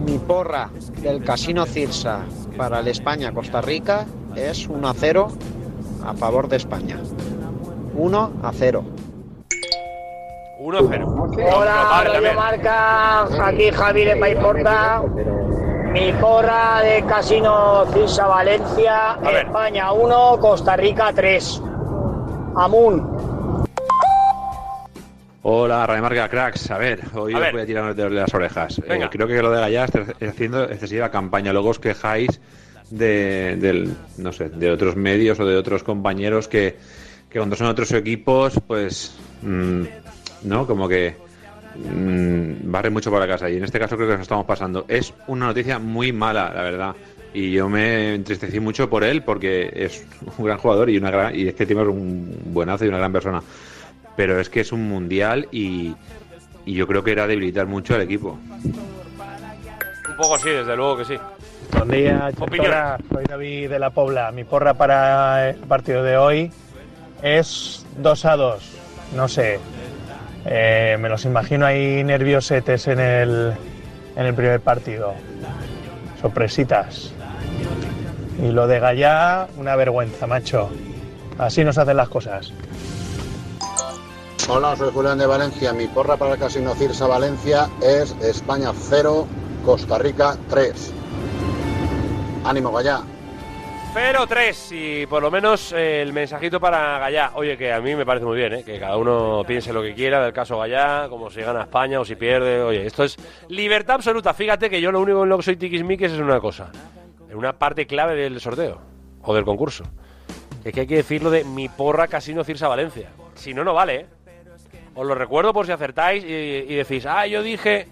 [0.05, 0.69] Mi porra
[1.01, 2.25] del Casino Cirsa
[2.57, 5.31] para el España-Costa Rica es 1 a 0
[6.03, 6.97] a favor de España.
[7.95, 8.83] 1 a 0.
[10.59, 11.55] 1-0.
[11.55, 15.01] Hola, Radio Marca, aquí Javi de Paiporta.
[15.91, 21.61] Mi porra de Casino Cirsa Valencia, España 1, Costa Rica 3.
[22.55, 23.65] Amun.
[25.41, 26.69] Hola, Radio Marca Cracks.
[26.69, 27.51] A ver, hoy A os ver.
[27.53, 28.79] voy a tirar de las orejas.
[28.85, 31.53] Eh, creo que lo de Gallá está haciendo excesiva campaña.
[31.53, 32.39] Luego os quejáis
[32.91, 36.77] de, del, no sé, de otros medios o de otros compañeros que,
[37.29, 39.83] que cuando son otros equipos, pues, mm,
[40.43, 40.67] ¿no?
[40.67, 41.15] Como que
[41.75, 43.49] mm, barre mucho por la casa.
[43.49, 44.85] Y en este caso creo que nos estamos pasando.
[44.87, 46.95] Es una noticia muy mala, la verdad.
[47.33, 50.05] Y yo me entristecí mucho por él porque es
[50.37, 52.97] un gran jugador y, una gran, y es que encima es un buenazo y una
[52.97, 53.41] gran persona.
[54.15, 55.93] Pero es que es un mundial y,
[56.65, 58.39] y yo creo que era debilitar mucho al equipo.
[58.63, 61.17] Un poco sí, desde luego que sí.
[61.71, 62.31] Buen día.
[62.37, 62.97] Chocora.
[63.11, 64.31] Soy David de la Pobla.
[64.31, 66.51] Mi porra para el partido de hoy
[67.21, 68.71] es 2 a 2.
[69.15, 69.59] No sé.
[70.51, 73.53] Eh, me los imagino ahí nerviosetes en el,
[74.15, 75.13] en el primer partido.
[76.19, 77.13] Sorpresitas.
[78.41, 80.71] Y lo de Gallá, una vergüenza, macho.
[81.37, 82.51] Así nos hacen las cosas.
[84.49, 85.71] Hola, soy Julián de Valencia.
[85.71, 89.27] Mi porra para el Casino Cirsa Valencia es España 0,
[89.63, 90.93] Costa Rica 3.
[92.43, 93.03] Ánimo, Gallá.
[93.93, 97.31] 0-3 y por lo menos eh, el mensajito para Gallá.
[97.33, 98.63] Oye, que a mí me parece muy bien, ¿eh?
[98.63, 102.05] que cada uno piense lo que quiera del caso Gallá, como si gana España o
[102.05, 102.61] si pierde.
[102.61, 104.33] Oye, esto es libertad absoluta.
[104.35, 106.71] Fíjate que yo lo único en lo que soy tiquismiquis es una cosa.
[107.29, 108.79] En una parte clave del sorteo
[109.23, 109.83] o del concurso.
[110.63, 113.09] Es que hay que decirlo de mi porra Casino Cirsa Valencia.
[113.33, 114.05] Si no, no vale, ¿eh?
[114.93, 117.87] Os lo recuerdo por si acertáis y, y decís, ah, yo dije...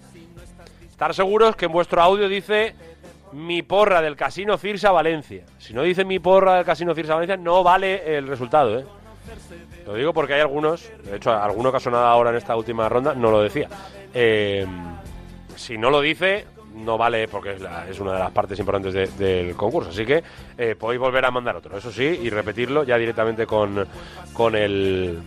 [0.90, 2.74] Estar seguros que en vuestro audio dice
[3.32, 5.44] mi porra del Casino Cirsa Valencia.
[5.58, 8.84] Si no dice mi porra del Casino Cirsa Valencia, no vale el resultado, ¿eh?
[9.86, 12.88] Lo digo porque hay algunos, de hecho, alguno que ha sonado ahora en esta última
[12.88, 13.68] ronda no lo decía.
[14.14, 14.66] Eh,
[15.56, 17.56] si no lo dice, no vale porque
[17.90, 19.06] es, una de las partes importantes de-
[19.46, 19.90] del concurso.
[19.90, 20.22] Así que
[20.56, 23.86] eh, podéis volver a mandar otro, eso sí, y repetirlo ya directamente con,
[24.32, 25.20] con el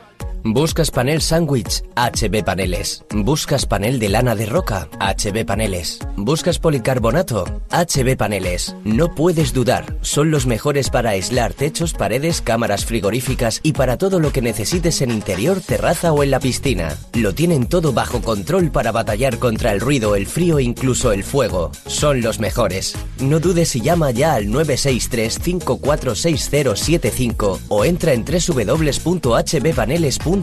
[0.48, 1.82] ¿Buscas panel sándwich?
[1.96, 3.04] HB Paneles.
[3.10, 4.88] ¿Buscas panel de lana de roca?
[5.00, 5.98] HB Paneles.
[6.16, 7.62] ¿Buscas policarbonato?
[7.70, 8.76] HB Paneles.
[8.84, 14.20] No puedes dudar, son los mejores para aislar techos, paredes, cámaras frigoríficas y para todo
[14.20, 16.96] lo que necesites en interior, terraza o en la piscina.
[17.14, 21.24] Lo tienen todo bajo control para batallar contra el ruido, el frío e incluso el
[21.24, 21.72] fuego.
[21.86, 22.94] Son los mejores.
[23.18, 30.35] No dudes y llama ya al 963 546075 o entra en www.hbpaneles.com.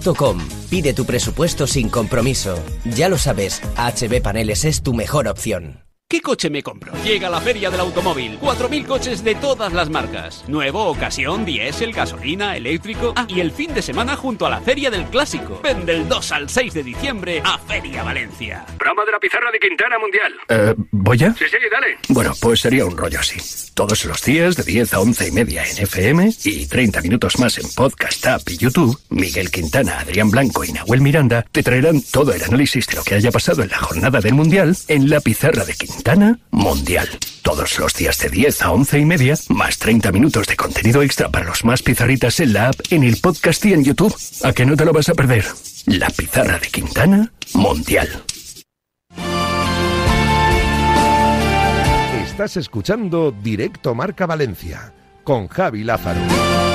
[0.69, 2.55] Pide tu presupuesto sin compromiso.
[2.85, 5.83] Ya lo sabes, HB Paneles es tu mejor opción.
[6.13, 6.93] ¿Qué coche me compro?
[7.03, 8.37] Llega la Feria del Automóvil.
[8.39, 10.45] 4.000 coches de todas las marcas.
[10.47, 13.13] Nuevo, ocasión, diésel, gasolina, eléctrico.
[13.15, 15.59] Ah, y el fin de semana junto a la Feria del Clásico.
[15.63, 18.63] Ven del 2 al 6 de diciembre a Feria Valencia.
[18.77, 20.33] Broma de la pizarra de Quintana Mundial.
[20.49, 21.33] Eh, ¿Voy ya?
[21.33, 21.97] Sí, sí, dale.
[22.09, 23.39] Bueno, pues sería un rollo así.
[23.73, 27.57] Todos los días de 10 a 11 y media en FM y 30 minutos más
[27.57, 32.33] en Podcast App y YouTube, Miguel Quintana, Adrián Blanco y Nahuel Miranda te traerán todo
[32.33, 35.65] el análisis de lo que haya pasado en la jornada del Mundial en la pizarra
[35.65, 36.02] de Quintana
[36.51, 37.07] Mundial.
[37.41, 41.29] Todos los días de 10 a 11 y media, más 30 minutos de contenido extra
[41.29, 44.13] para los más pizarritas en la app, en el podcast y en YouTube.
[44.43, 45.45] ¿A que no te lo vas a perder?
[45.85, 48.09] La pizarra de Quintana Mundial.
[52.25, 56.72] Estás escuchando Directo Marca Valencia con Javi Lázaro.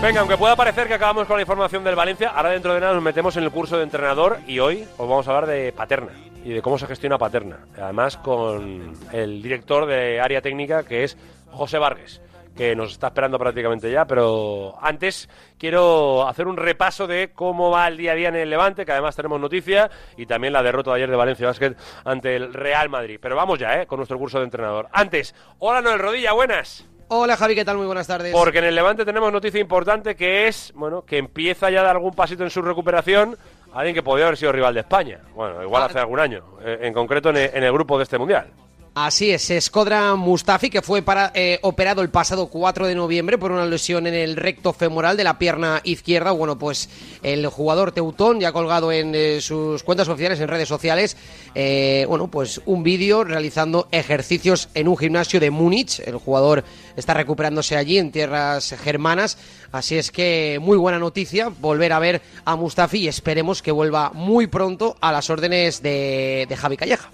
[0.00, 2.94] Venga, aunque pueda parecer que acabamos con la información del Valencia, ahora dentro de nada
[2.94, 6.12] nos metemos en el curso de entrenador y hoy os vamos a hablar de Paterna
[6.44, 7.66] y de cómo se gestiona Paterna.
[7.76, 11.18] Además con el director de área técnica que es
[11.50, 12.22] José Vargas,
[12.56, 17.88] que nos está esperando prácticamente ya, pero antes quiero hacer un repaso de cómo va
[17.88, 20.92] el día a día en el Levante, que además tenemos noticia, y también la derrota
[20.92, 23.18] de ayer de Valencia Basket ante el Real Madrid.
[23.20, 23.86] Pero vamos ya, ¿eh?
[23.86, 24.88] Con nuestro curso de entrenador.
[24.92, 26.87] Antes, hola Noel Rodilla, buenas.
[27.10, 27.78] Hola Javi, ¿qué tal?
[27.78, 28.32] Muy buenas tardes.
[28.32, 31.96] Porque en el Levante tenemos noticia importante que es, bueno, que empieza ya a dar
[31.96, 33.34] algún pasito en su recuperación
[33.72, 35.20] alguien que podía haber sido rival de España.
[35.34, 38.48] Bueno, igual hace algún año, eh, en concreto en el grupo de este mundial.
[38.94, 43.52] Así es, Escodra Mustafi, que fue para, eh, operado el pasado 4 de noviembre por
[43.52, 46.32] una lesión en el recto femoral de la pierna izquierda.
[46.32, 46.88] Bueno, pues
[47.22, 51.16] el jugador teutón ya ha colgado en eh, sus cuentas oficiales, en redes sociales,
[51.54, 56.00] eh, bueno, pues un vídeo realizando ejercicios en un gimnasio de Múnich.
[56.00, 56.64] El jugador
[56.96, 59.38] está recuperándose allí en tierras germanas.
[59.70, 64.10] Así es que muy buena noticia volver a ver a Mustafi y esperemos que vuelva
[64.12, 67.10] muy pronto a las órdenes de, de Javi Calleja.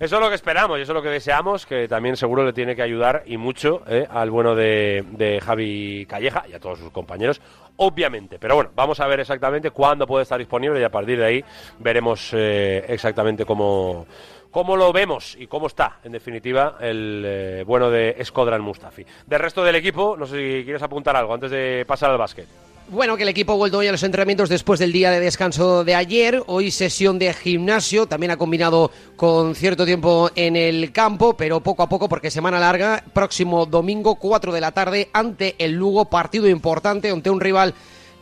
[0.00, 2.52] Eso es lo que esperamos y eso es lo que deseamos, que también seguro le
[2.52, 6.92] tiene que ayudar y mucho eh, al bueno de, Javi Calleja y a todos sus
[6.92, 7.40] compañeros,
[7.78, 8.38] obviamente.
[8.38, 11.44] Pero bueno, vamos a ver exactamente cuándo puede estar disponible y a partir de ahí
[11.80, 14.06] veremos eh, exactamente cómo,
[14.52, 19.04] cómo lo vemos y cómo está, en definitiva, el eh, bueno de Escodran Mustafi.
[19.26, 22.46] Del resto del equipo, no sé si quieres apuntar algo antes de pasar al básquet.
[22.90, 25.84] Bueno, que el equipo ha vuelto hoy a los entrenamientos después del día de descanso
[25.84, 26.42] de ayer.
[26.46, 31.82] Hoy sesión de gimnasio, también ha combinado con cierto tiempo en el campo, pero poco
[31.82, 33.04] a poco porque semana larga.
[33.12, 37.74] Próximo domingo, 4 de la tarde, ante el Lugo, partido importante ante un rival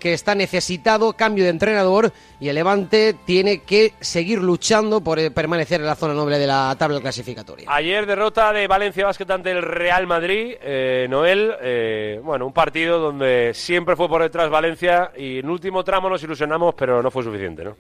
[0.06, 5.32] que está necesitado, cambio de entrenador y el Levante tiene que seguir luchando por eh,
[5.32, 7.66] permanecer en la zona noble de la tabla clasificatoria.
[7.68, 13.00] Ayer derrota de Valencia Basket ante el Real Madrid, eh, Noel, eh, bueno, un partido
[13.00, 17.24] donde siempre fue por detrás Valencia y en último tramo nos ilusionamos, pero no fue
[17.24, 17.76] suficiente, ¿no?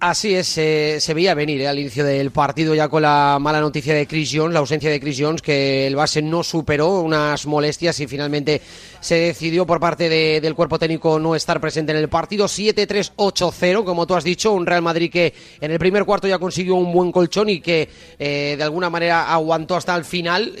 [0.00, 3.60] Así es, eh, se veía venir eh, al inicio del partido ya con la mala
[3.60, 7.46] noticia de Chris Jones, la ausencia de Chris Jones, que el base no superó unas
[7.46, 8.60] molestias y finalmente
[9.00, 12.46] se decidió por parte de- del cuerpo técnico no estar presente en el partido.
[12.46, 16.74] 7-3-8-0, como tú has dicho, un Real Madrid que en el primer cuarto ya consiguió
[16.76, 20.52] un buen colchón y que eh, de alguna manera aguantó hasta el final.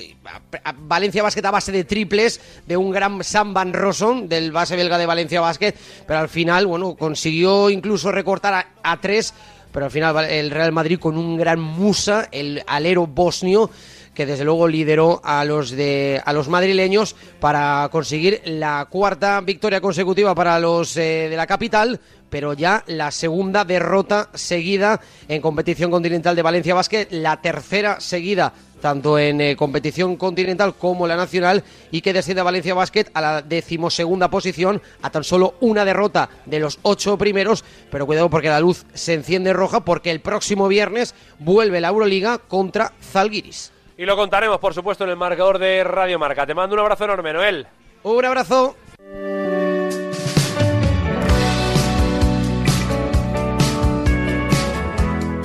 [0.78, 4.98] Valencia Basket a base de triples de un gran Sam Van Rosson, del base belga
[4.98, 5.74] de Valencia Basket,
[6.06, 9.34] pero al final, bueno, consiguió incluso recortar a tres,
[9.72, 13.70] pero al final el Real Madrid con un gran Musa, el alero bosnio,
[14.20, 19.80] que desde luego lideró a los de a los madrileños para conseguir la cuarta victoria
[19.80, 25.90] consecutiva para los eh, de la capital, pero ya la segunda derrota seguida en competición
[25.90, 28.52] continental de Valencia Basket, la tercera seguida
[28.82, 33.22] tanto en eh, competición continental como la nacional y que desciende a Valencia Basket a
[33.22, 38.50] la decimosegunda posición a tan solo una derrota de los ocho primeros, pero cuidado porque
[38.50, 43.72] la luz se enciende roja porque el próximo viernes vuelve la Euroliga contra Zalgiris.
[44.00, 46.46] Y lo contaremos, por supuesto, en el marcador de Radio Marca.
[46.46, 47.66] Te mando un abrazo enorme, Noel.
[48.02, 48.74] Un abrazo.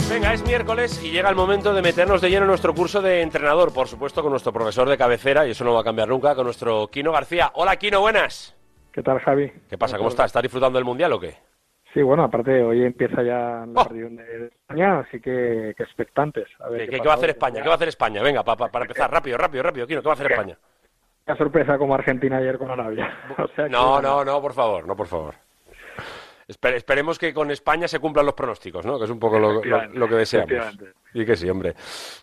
[0.10, 3.24] Venga, es miércoles y llega el momento de meternos de lleno en nuestro curso de
[3.24, 6.34] entrenador, por supuesto, con nuestro profesor de cabecera, y eso no va a cambiar nunca,
[6.34, 7.52] con nuestro Kino García.
[7.56, 8.56] Hola, Kino, buenas.
[8.94, 9.52] ¿Qué tal, Javi?
[9.70, 9.98] ¿Qué pasa?
[9.98, 10.28] ¿Cómo estás?
[10.28, 11.36] ¿Estás disfrutando del Mundial o qué?
[11.96, 13.86] Sí, bueno, aparte hoy empieza ya la Oh.
[13.92, 16.46] de España, así que, que expectantes.
[16.60, 17.30] A ver ¿Qué, va a hacer.
[17.30, 17.62] España?
[17.62, 18.22] ¿Qué va a hacer España?
[18.22, 20.58] Venga, pa- pa- para empezar, rápido, rápido, rápido, Kino, ¿qué va a hacer España?
[21.26, 23.18] Una sorpresa como Argentina ayer con Arabia.
[23.40, 25.36] O sea que- No, no, no, por favor, no, por favor.
[26.50, 29.00] Espe- esperemos que con España se cumplan los pronósticos, ¿no?
[29.00, 30.52] Que es un poco lo, lo- Efectivamente, lo que deseamos.
[31.18, 31.76] Y que sí, hombre.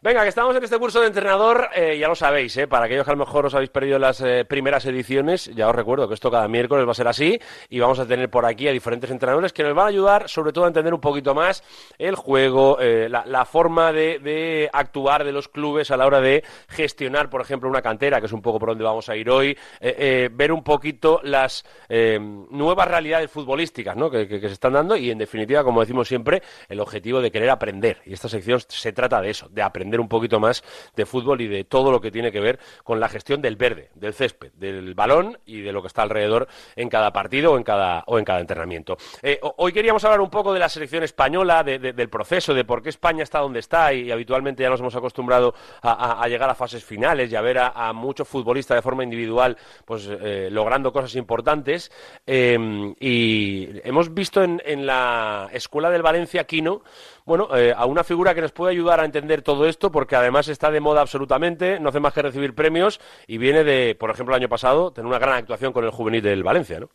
[0.03, 2.67] Venga, que estamos en este curso de entrenador, eh, ya lo sabéis, ¿eh?
[2.69, 5.75] Para aquellos que a lo mejor os habéis perdido las eh, primeras ediciones, ya os
[5.75, 8.69] recuerdo que esto cada miércoles va a ser así y vamos a tener por aquí
[8.69, 11.65] a diferentes entrenadores que nos van a ayudar sobre todo a entender un poquito más
[11.97, 17.31] el juego, eh, la, forma de, actuar de los clubes a la hora de gestionar,
[17.31, 20.29] por ejemplo, una cantera, que es un poco por donde vamos a ir hoy, eh,
[20.31, 24.11] ver un poquito las nuevas realidades futbolísticas ¿no?
[24.11, 27.31] que, que- que se están dando y, en definitiva, como decimos siempre, el objetivo de
[27.31, 28.03] querer aprender.
[28.05, 30.63] Y esta sección se trata de eso, de aprender un poquito más
[30.97, 33.91] de fútbol y de todo lo que tiene que ver con la gestión del verde,
[33.95, 37.63] del césped, del balón y de lo que está alrededor en cada partido o en
[37.63, 38.97] cada, o en cada entrenamiento.
[39.23, 42.53] Eh, ho- hoy queríamos hablar un poco de la selección española, de- de- del proceso,
[42.55, 46.51] de por qué España está donde está y, habitualmente ya nos hemos acostumbrado a, llegar
[46.51, 50.49] a fases finales y a ver a, a muchos futbolistas de forma individual pues eh,
[50.51, 51.91] logrando cosas importantes.
[52.27, 56.83] Eh, y hemos visto en, en la escuela del Valencia, Quino,
[57.25, 60.48] bueno, eh, a una figura que nos puede ayudar a entender todo esto, porque además
[60.48, 64.35] está de moda absolutamente, no hace más que recibir premios y viene de, por ejemplo,
[64.35, 66.88] el año pasado, tener una gran actuación con el juvenil del Valencia, ¿no?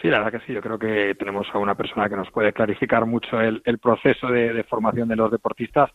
[0.00, 0.52] Sí, la verdad que sí.
[0.52, 4.28] Yo creo que tenemos a una persona que nos puede clarificar mucho el, el proceso
[4.28, 5.90] de, de formación de los deportistas,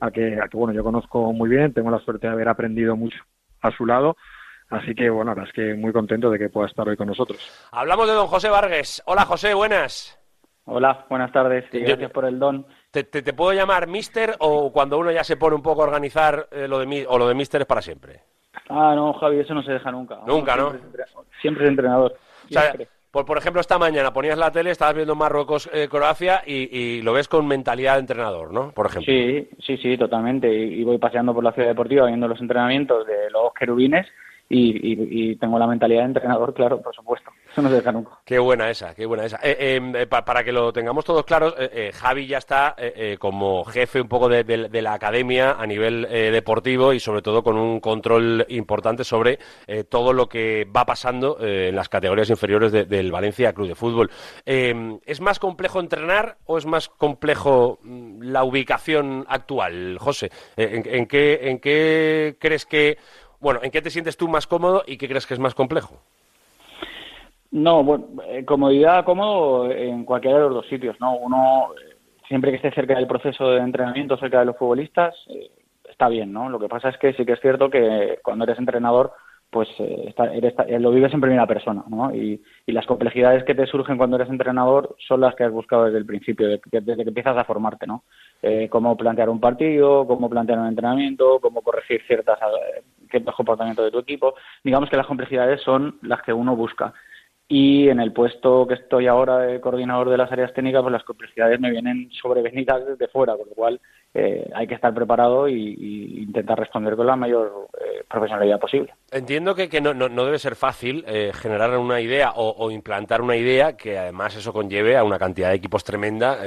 [0.00, 2.96] a que, a que, bueno, yo conozco muy bien, tengo la suerte de haber aprendido
[2.96, 3.16] mucho
[3.62, 4.16] a su lado.
[4.68, 7.06] Así que, bueno, la verdad es que muy contento de que pueda estar hoy con
[7.06, 7.38] nosotros.
[7.70, 9.02] Hablamos de don José Vargas.
[9.06, 10.18] Hola, José, buenas.
[10.68, 12.66] Hola, buenas tardes y Yo- gracias por el don.
[12.90, 15.86] ¿Te, te- te puedo llamar mister o cuando uno ya se pone un poco a
[15.86, 18.20] organizar eh, lo de mi- o lo de mister es para siempre?
[18.68, 20.18] Ah, no, Javi, eso no se deja nunca.
[20.26, 20.70] Nunca, ¿no?
[20.70, 21.04] Siempre es, entre-
[21.40, 22.14] siempre es entrenador.
[22.46, 22.74] O sea,
[23.12, 27.28] por, por ejemplo, esta mañana ponías la tele, estabas viendo Marruecos-Croacia y, y, lo ves
[27.28, 28.72] con mentalidad de entrenador, ¿no?
[28.72, 29.12] Por ejemplo.
[29.12, 30.52] Sí, sí, sí, totalmente.
[30.52, 34.06] Y, voy paseando por la ciudad deportiva viendo los entrenamientos de los querubines
[34.48, 37.30] y, tengo la mentalidad de entrenador, claro, por supuesto.
[37.50, 38.12] Eso no se deja nunca.
[38.24, 39.38] Qué buena esa, qué buena esa.
[39.42, 42.76] Eh, em, eh, para que lo tengamos todos claros, eh, Javi ya está
[43.18, 47.80] como jefe un poco de, la academia a nivel deportivo y sobre todo con un
[47.80, 49.38] control importante sobre
[49.88, 54.10] todo lo que va pasando en las categorías inferiores del Valencia Club de Fútbol.
[54.44, 60.30] Em, ¿Es más complejo entrenar o es más complejo mm, la ubicación actual, José?
[60.56, 62.98] en, qué, ¿En qué crees que
[63.40, 66.00] bueno, ¿en qué te sientes tú más cómodo y qué crees que es más complejo?
[67.56, 71.16] No, bueno, eh, comodidad, cómodo en cualquiera de los dos sitios, ¿no?
[71.16, 71.96] Uno, eh,
[72.28, 75.50] siempre que esté cerca del proceso de entrenamiento, cerca de los futbolistas, eh,
[75.88, 76.50] está bien, ¿no?
[76.50, 79.12] Lo que pasa es que sí que es cierto que cuando eres entrenador,
[79.48, 82.14] pues eres, lo vives en primera persona, ¿no?
[82.14, 85.98] Y, las complejidades que te surgen cuando eres entrenador son las que has buscado desde
[85.98, 88.02] el principio, desde que empiezas a formarte, ¿no?
[88.68, 92.38] cómo plantear un partido, cómo plantear un entrenamiento, cómo corregir ciertas
[93.10, 94.34] cierto comportamiento de tu equipo.
[94.62, 96.92] Digamos que las complejidades son las que uno busca.
[97.48, 101.04] Y en el puesto que estoy ahora de coordinador de las áreas técnicas, pues las
[101.04, 103.80] complejidades me vienen sobrevenidas desde fuera, con lo cual
[104.14, 108.94] eh, hay que estar preparado y, intentar responder con la mayor eh, profesionalidad posible.
[109.12, 113.36] Entiendo que, que no, no, debe ser fácil eh, generar una idea o, implantar una
[113.36, 116.38] idea que además eso conlleve a una cantidad de equipos tremenda,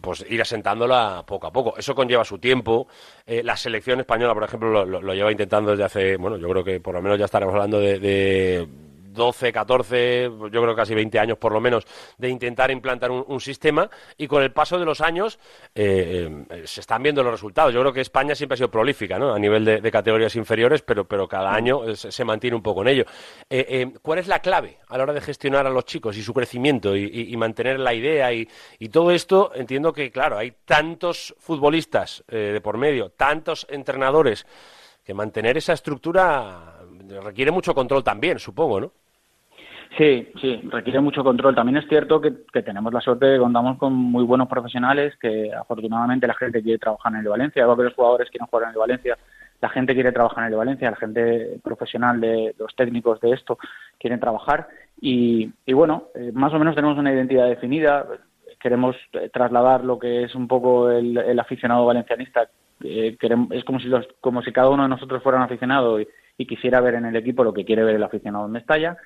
[0.00, 1.74] pues ir asentándola poco a poco.
[1.76, 2.88] Eso conlleva su tiempo.
[3.26, 6.94] la selección española, por ejemplo, lo, lleva intentando desde hace, bueno, yo creo que por
[6.94, 8.66] lo menos ya estaremos hablando de
[9.14, 11.86] 12, 14, yo creo casi 20 años por lo menos,
[12.18, 15.38] de intentar implantar un, sistema y con el paso de los años
[15.74, 17.72] eh, eh, se están viendo los resultados.
[17.72, 19.34] Yo creo que España siempre ha sido prolífica ¿no?
[19.34, 21.54] a nivel de, categorías inferiores, pero, pero cada mm.
[21.54, 23.04] año se, mantiene un poco en ello.
[23.48, 26.32] Eh, ¿Cuál es la clave a la hora de gestionar a los chicos y su
[26.32, 28.48] crecimiento y, mantener la idea y,
[28.78, 29.52] y, todo esto?
[29.54, 34.46] Entiendo que, claro, hay tantos futbolistas de por medio, tantos entrenadores,
[35.04, 36.78] que mantener esa estructura
[37.22, 38.92] requiere mucho control también, supongo, ¿no?
[39.96, 41.54] Sí, sí, requiere mucho control.
[41.54, 42.32] También es cierto que,
[42.62, 46.78] tenemos la suerte de que contamos con muy buenos profesionales, que afortunadamente la gente quiere
[46.78, 49.18] trabajar en el Valencia, igual que los jugadores quieren jugar en el Valencia,
[49.60, 53.58] la gente quiere trabajar en el Valencia, la gente profesional de los técnicos de esto
[53.98, 54.68] quieren trabajar.
[55.00, 58.06] Y, bueno, eh, más o menos tenemos una identidad definida,
[58.58, 58.96] queremos
[59.32, 62.48] trasladar lo que es un poco el, aficionado valencianista,
[62.82, 63.16] eh,
[63.50, 66.46] es como si, los, como si cada uno de nosotros fuera un aficionado y, y
[66.46, 68.96] quisiera ver en el equipo lo que quiere ver el aficionado en Mestalla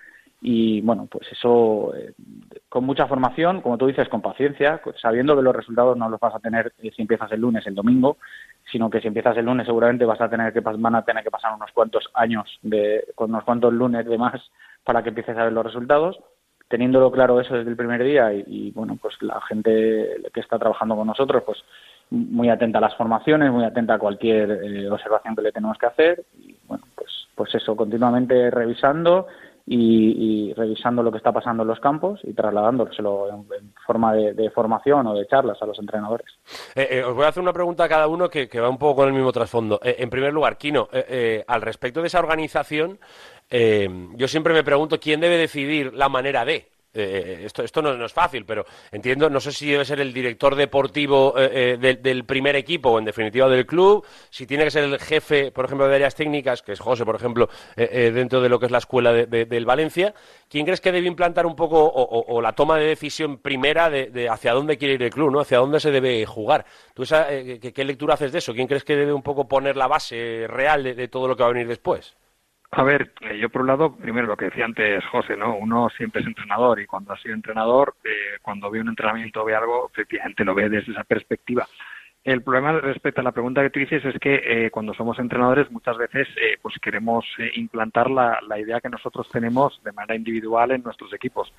[0.41, 2.13] y bueno, pues eso eh,
[2.69, 6.35] con mucha formación, como tú dices, con paciencia, sabiendo que los resultados no los vas
[6.35, 8.19] a tener eh, si empiezas el lunes, el domingo,
[8.71, 11.31] sino que si empiezas el lunes seguramente vas a tener que van a tener que
[11.31, 14.41] pasar unos cuantos años de con unos cuantos lunes de más
[14.85, 16.19] para que empieces a ver los resultados.
[16.69, 20.97] Teniéndolo claro eso desde el primer día y, bueno, pues la gente que está trabajando
[20.97, 21.65] con nosotros, pues
[22.11, 25.87] muy atenta a las formaciones, muy atenta a cualquier eh, observación que le tenemos que
[25.87, 27.09] hacer y bueno, pues
[27.39, 29.29] pues eso, continuamente revisando
[29.71, 35.07] y, revisando lo que está pasando en los campos y trasladándoselo en, forma de, formación
[35.07, 36.27] o de charlas a los entrenadores.
[36.75, 38.97] Eh, eh, os voy a hacer una pregunta a cada uno que, va un poco
[38.97, 39.79] con el mismo trasfondo.
[39.83, 40.89] Eh, en primer lugar, Kino,
[41.47, 42.99] al respecto de esa organización,
[43.51, 46.69] yo siempre me pregunto quién debe decidir la manera de.
[46.95, 50.55] Eh, esto, esto no, es fácil, pero entiendo, no sé si debe ser el director
[50.55, 54.85] deportivo eh, eh, del primer equipo o en definitiva del club, si tiene que ser
[54.85, 58.59] el jefe, por ejemplo, de áreas técnicas, que es José, por ejemplo, dentro de lo
[58.59, 60.15] que es la escuela del Valencia.
[60.49, 64.55] ¿Quién crees que debe implantar un poco o, la toma de decisión primera de, hacia
[64.55, 65.41] dónde quiere ir el club, ¿no?
[65.41, 66.65] hacia dónde se debe jugar?
[66.95, 68.55] ¿Tú qué, lectura haces de eso?
[68.55, 71.51] ¿Quién crees que debe un poco poner la base real de todo lo que va
[71.51, 72.17] a venir después?
[72.71, 75.57] A ver, eh, yo por un lado, primero lo que decía antes José, ¿no?
[75.57, 79.55] Uno siempre es entrenador y cuando ha sido entrenador, eh, cuando ve un entrenamiento, ve
[79.55, 81.67] algo, efectivamente lo ve desde esa perspectiva.
[82.25, 85.71] El problema respecto a la pregunta que tú dices es que eh, cuando somos entrenadores
[85.71, 86.29] muchas veces
[86.61, 91.51] pues queremos implantar la, idea que nosotros tenemos de manera individual en nuestros equipos.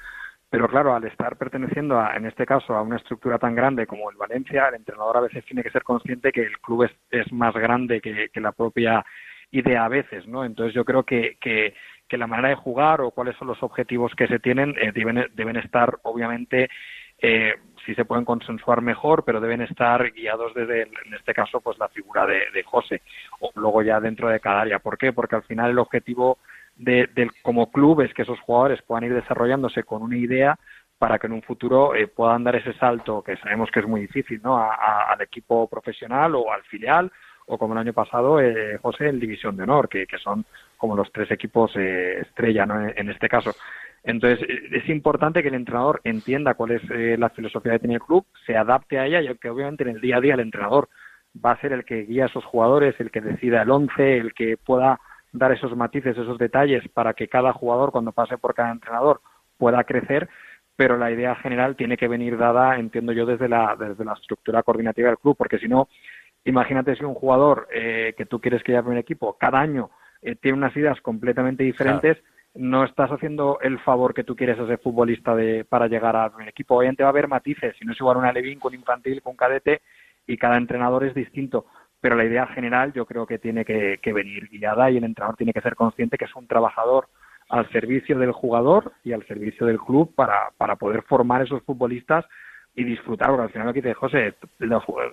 [0.51, 4.11] Pero claro, al estar perteneciendo, a, en este caso, a una estructura tan grande como
[4.11, 7.31] el Valencia, el entrenador a veces tiene que ser consciente que el club es, es
[7.31, 9.03] más grande que, que la propia
[9.51, 10.45] idea a veces, ¿no?
[10.45, 11.73] Entonces yo creo que, que,
[12.17, 15.57] la manera de jugar o cuáles son los objetivos que se tienen eh, deben, deben
[15.57, 16.69] estar, obviamente,
[17.19, 17.53] eh,
[17.85, 21.87] si se pueden consensuar mejor, pero deben estar guiados desde, en este caso, pues la
[21.89, 23.01] figura de, de José,
[23.39, 24.79] o luego ya dentro de cada área.
[24.79, 25.13] ¿Por qué?
[25.13, 26.39] Porque al final el objetivo
[26.75, 30.57] de, del, como club es que esos jugadores puedan ir desarrollándose con una idea
[30.97, 34.01] para que en un futuro eh, puedan dar ese salto que sabemos que es muy
[34.01, 34.57] difícil, ¿no?
[34.59, 37.11] al equipo profesional o al filial
[37.49, 40.45] o como el año pasado, eh, José, el División de Honor, que, que, son
[40.77, 42.87] como los tres equipos eh, estrella ¿no?
[42.87, 43.53] en, este caso.
[44.03, 48.01] Entonces, es importante que el entrenador entienda cuál es eh, la filosofía que tiene el
[48.01, 50.89] club, se adapte a ella y que obviamente en el día a día el entrenador
[51.43, 54.33] va a ser el que guía a esos jugadores, el que decida el once, el
[54.33, 54.99] que pueda
[55.31, 59.21] dar esos matices, esos detalles para que cada jugador cuando pase por cada entrenador
[59.57, 60.29] pueda crecer,
[60.75, 64.63] pero la idea general tiene que venir dada, entiendo yo, desde la, desde la estructura
[64.63, 65.89] coordinativa del club, porque si no,
[66.49, 69.89] imagínate si un jugador eh, que tú quieres que lleve un equipo cada año
[70.21, 72.17] eh, tiene unas ideas completamente diferentes,
[72.55, 76.31] no estás haciendo el favor que tú quieres a ese futbolista de, para llegar a
[76.35, 76.77] un equipo.
[76.77, 79.81] Obviamente va a haber matices, si no es igual una Levin con infantil, con cadete,
[80.27, 81.65] y cada entrenador es distinto.
[82.01, 85.53] Pero la idea general yo creo que tiene que, venir guiada y el entrenador tiene
[85.53, 87.07] que ser consciente que es un trabajador
[87.49, 92.25] al servicio del jugador y al servicio del club para, para poder formar esos futbolistas
[92.79, 94.33] y disfrutar, porque al final lo que dice José,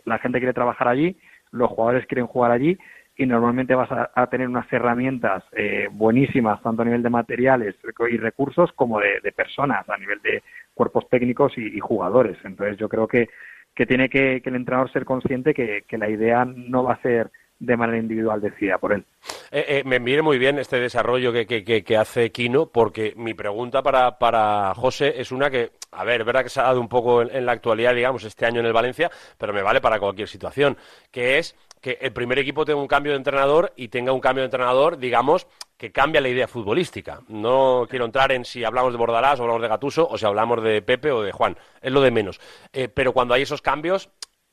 [0.04, 1.16] la gente quiere trabajar allí,
[1.50, 2.78] los jugadores quieren jugar allí
[3.16, 7.74] y normalmente vas a, tener unas herramientas eh, buenísimas, tanto a nivel de materiales
[8.08, 10.42] y recursos como de, personas, a nivel de
[10.74, 12.36] cuerpos técnicos y, jugadores.
[12.44, 13.28] Entonces yo creo que,
[13.74, 17.76] que tiene que, el entrenador ser consciente que, la idea no va a ser de
[17.76, 19.04] manera individual decidida por él.
[19.50, 23.34] Eh, eh, me mire muy bien este desarrollo que, que, que, hace Kino, porque mi
[23.34, 26.88] pregunta para, para José es una que, a ver, verdad que se ha dado un
[26.88, 30.28] poco en, la actualidad, digamos, este año en el Valencia, pero me vale para cualquier
[30.28, 30.76] situación,
[31.10, 34.42] que es que el primer equipo tenga un cambio de entrenador y tenga un cambio
[34.42, 35.46] de entrenador, digamos,
[35.76, 37.20] que cambia la idea futbolística.
[37.28, 40.62] No quiero entrar en si hablamos de Bordalás o hablamos de Gatuso o si hablamos
[40.62, 41.56] de Pepe o de Juan.
[41.80, 42.40] Es lo de menos.
[42.72, 44.10] Eh, pero cuando hay esos cambios,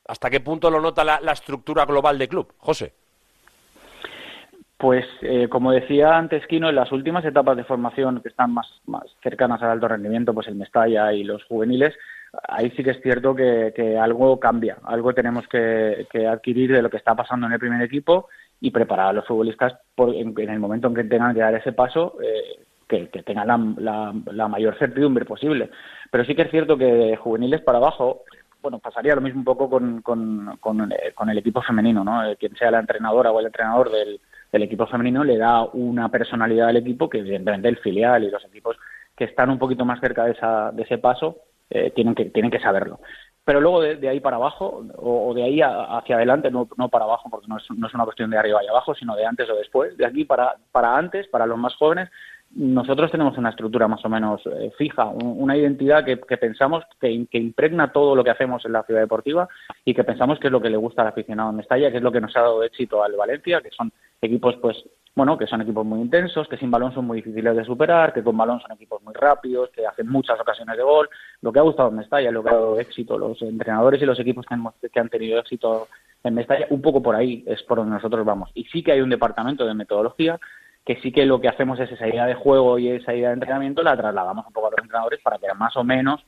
[0.08, 2.54] ¿hasta qué punto lo nota la, estructura global del club?
[2.58, 2.93] José.
[4.78, 8.68] Pues, eh, como decía antes Kino, en las últimas etapas de formación que están más,
[8.86, 11.93] más cercanas al alto rendimiento, pues el Mestalla y los juveniles,
[12.47, 16.97] ahí sí que es cierto que, algo cambia, algo tenemos que, adquirir de lo que
[16.97, 18.28] está pasando en el primer equipo
[18.60, 22.18] y preparar a los futbolistas en, el momento en que tengan que dar ese paso,
[22.22, 25.70] eh, que, tengan la, mayor certidumbre posible.
[26.12, 28.24] Pero sí que es cierto que de juveniles para abajo,
[28.64, 32.26] bueno, pasaría lo mismo un poco con, con, eh, el equipo femenino, ¿no?
[32.26, 36.09] Eh, quien sea la entrenadora o el entrenador del, del equipo femenino le da una
[36.09, 38.78] personalidad al equipo que evidentemente el filial y los equipos
[39.18, 41.39] que están un poquito más cerca de, esa, de ese paso
[41.70, 42.99] eh, tienen, que, tienen que saberlo.
[43.43, 47.30] Pero luego de, ahí para abajo, o, de ahí hacia adelante, no, no para abajo,
[47.30, 49.55] porque no es, no es, una cuestión de arriba y abajo, sino de antes o
[49.55, 52.09] después, de aquí para, para antes, para los más jóvenes,
[52.56, 57.38] nosotros tenemos una estructura más o menos eh, fija, una identidad que, pensamos que, que,
[57.39, 59.47] impregna todo lo que hacemos en la ciudad deportiva
[59.84, 62.04] y que pensamos que es lo que le gusta al aficionado en Mestalla, que es
[62.04, 63.91] lo que nos ha dado éxito al Valencia, que son
[64.22, 64.84] equipos pues
[65.16, 68.24] bueno, que son equipos muy intensos, que sin balón son muy difíciles de superar, que
[68.24, 71.08] con balón son equipos muy rápidos, que hacen muchas ocasiones de gol.
[71.41, 74.20] Lo que ha gustado en Mestalla, lo que ha dado éxito, los entrenadores y los
[74.20, 75.88] equipos que han, que han tenido éxito
[76.24, 78.49] en Mestalla, un poco por ahí es por donde nosotros vamos.
[78.56, 80.39] Y sí que hay un departamento de metodología
[80.86, 83.36] que sí que lo que hacemos es esa idea de juego y esa idea de
[83.36, 86.25] entrenamiento la trasladamos un poco a los entrenadores para que más o menos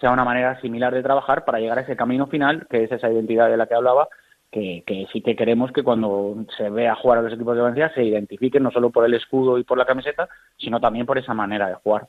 [0.00, 3.10] sea una manera similar de trabajar para llegar a ese camino final, que es esa
[3.10, 4.08] identidad de la que hablaba,
[4.50, 7.92] que, que, sí que queremos que cuando se vea jugar a los equipos de Valencia
[7.94, 11.34] se identifiquen no solo por el escudo y por la camiseta, sino también por esa
[11.34, 12.08] manera de jugar.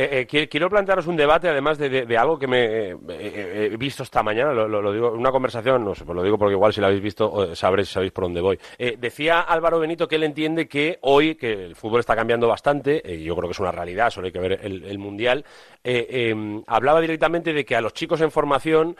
[0.00, 4.22] Eh, eh, quiero plantearos un debate, además de, algo que me eh, he visto esta
[4.22, 7.02] mañana, lo, digo, una conversación, no sé, pues lo digo porque igual si la habéis
[7.02, 8.60] visto sabréis, sabéis por dónde voy.
[8.96, 13.24] decía Álvaro Benito que él entiende que hoy, que el fútbol está cambiando bastante, y
[13.24, 15.44] yo creo que es una realidad, solo hay que ver el, Mundial,
[15.82, 18.96] em, hablaba directamente de que a los chicos en formación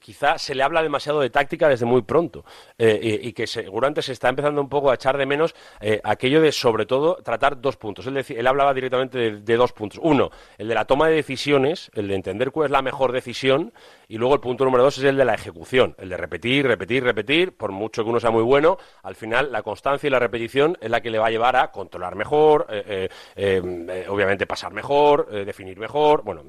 [0.00, 2.44] quizá se le habla demasiado de táctica desde muy pronto,
[2.78, 5.54] y, que seguramente se está empezando un poco a echar de menos
[6.02, 8.08] aquello de, sobre todo, tratar dos puntos.
[8.08, 10.00] Él hablaba directamente de dos puntos.
[10.02, 13.72] Uno, el de la toma de decisiones, el de entender cuál es la mejor decisión,
[14.08, 17.02] y luego el punto número dos es el de la ejecución, el de repetir, repetir,
[17.02, 20.76] repetir, por mucho que uno sea muy bueno, al final la constancia y la repetición
[20.80, 24.72] es la que le va a llevar a controlar mejor, eh, eh, eh, obviamente pasar
[24.72, 26.44] mejor, definir mejor, bueno,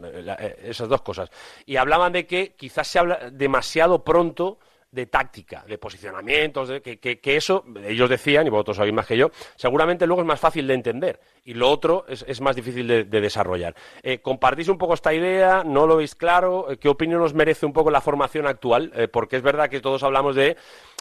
[0.63, 1.29] esas dos cosas.
[1.65, 4.59] Y hablaban de que quizás se habla demasiado pronto
[4.93, 9.31] de táctica, de posicionamientos, de, que, eso, ellos decían, y vosotros sabéis más que yo,
[9.55, 13.75] seguramente luego es más fácil de entender y lo otro es, más difícil de, desarrollar.
[14.03, 15.63] Eh, ¿Compartís un poco esta idea?
[15.63, 16.69] ¿No lo veis claro?
[16.69, 18.91] Eh, ¿Qué opinión os merece un poco la formación actual?
[18.95, 20.57] Eh, porque es verdad que todos hablamos de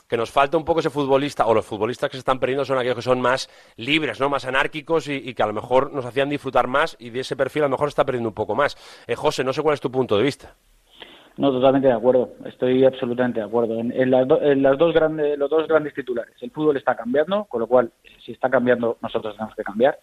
[0.09, 2.79] que nos falta un poco ese futbolista, o los futbolistas que se están perdiendo son
[2.79, 4.31] aquellos que son más libres, ¿no?
[4.31, 7.37] más anárquicos y, y que a lo mejor nos hacían disfrutar más y de ese
[7.37, 8.77] perfil a lo mejor está perdiendo un poco más.
[9.17, 10.57] José, no sé cuál es tu punto de vista.
[11.37, 12.35] No, totalmente de acuerdo.
[12.45, 13.79] Estoy absolutamente de acuerdo.
[13.79, 14.29] En, las,
[14.79, 17.91] dos grandes, los dos grandes titulares, el fútbol está cambiando, con lo cual,
[18.25, 19.99] si está cambiando, nosotros tenemos que cambiar.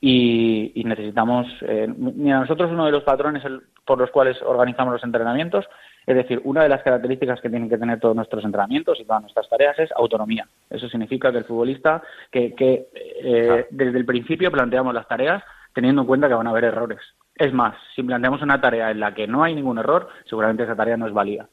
[0.00, 3.44] Y, necesitamos, eh, mira, nosotros uno de los patrones
[3.84, 5.64] por los cuales organizamos los entrenamientos,
[6.04, 9.22] es decir, una de las características que tienen que tener todos nuestros entrenamientos y todas
[9.22, 10.48] nuestras tareas es autonomía.
[10.70, 12.02] Eso significa que el futbolista,
[12.32, 16.50] que, que eh, desde el principio planteamos las tareas teniendo en cuenta que van a
[16.50, 17.00] haber errores.
[17.34, 20.76] Es más, si planteamos una tarea en la que no hay ningún error, seguramente esa
[20.76, 21.48] tarea no es válida.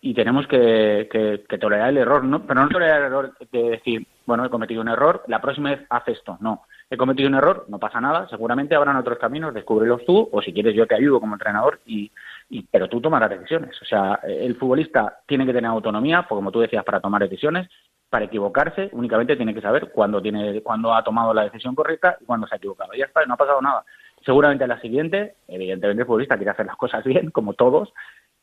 [0.00, 1.08] Y tenemos que,
[1.48, 2.46] que, tolerar el error, ¿no?
[2.46, 5.86] pero no tolerar el error de decir, bueno, he cometido un error, la próxima vez
[5.88, 6.36] haz esto.
[6.40, 10.42] No, he cometido un error, no pasa nada, seguramente habrán otros caminos, descúbrelos tú, o
[10.42, 12.12] si quieres yo te ayudo como entrenador, y,
[12.50, 13.80] y, pero tú tomarás decisiones.
[13.80, 17.68] O sea, el futbolista tiene que tener autonomía, pues como tú decías, para tomar decisiones,
[18.10, 22.24] para equivocarse, únicamente tiene que saber cuándo, tiene, cuándo ha tomado la decisión correcta y
[22.24, 22.92] cuándo se ha equivocado.
[22.92, 23.84] Ya está, no ha pasado nada.
[24.24, 27.92] Seguramente la siguiente, evidentemente el futbolista quiere hacer las cosas bien, como todos,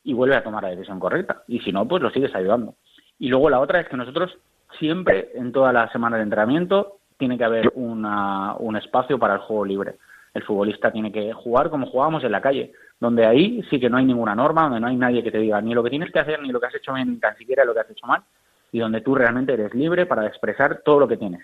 [0.04, 1.42] y vuelve a tomar la decisión correcta.
[1.48, 2.74] Y si no, pues lo sigues ayudando.
[3.18, 4.36] Y luego la otra es que nosotros
[4.78, 9.40] siempre, en toda la semana de entrenamiento, tiene que haber una, un espacio para el
[9.40, 9.96] juego libre.
[10.34, 13.98] El futbolista tiene que jugar como jugábamos en la calle, donde ahí sí que no
[13.98, 16.20] hay ninguna norma, donde no hay nadie que te diga ni lo que tienes que
[16.20, 18.22] hacer, ni lo que has hecho bien, ni tan siquiera lo que has hecho mal,
[18.70, 21.42] y donde tú realmente eres libre para expresar todo lo que tienes.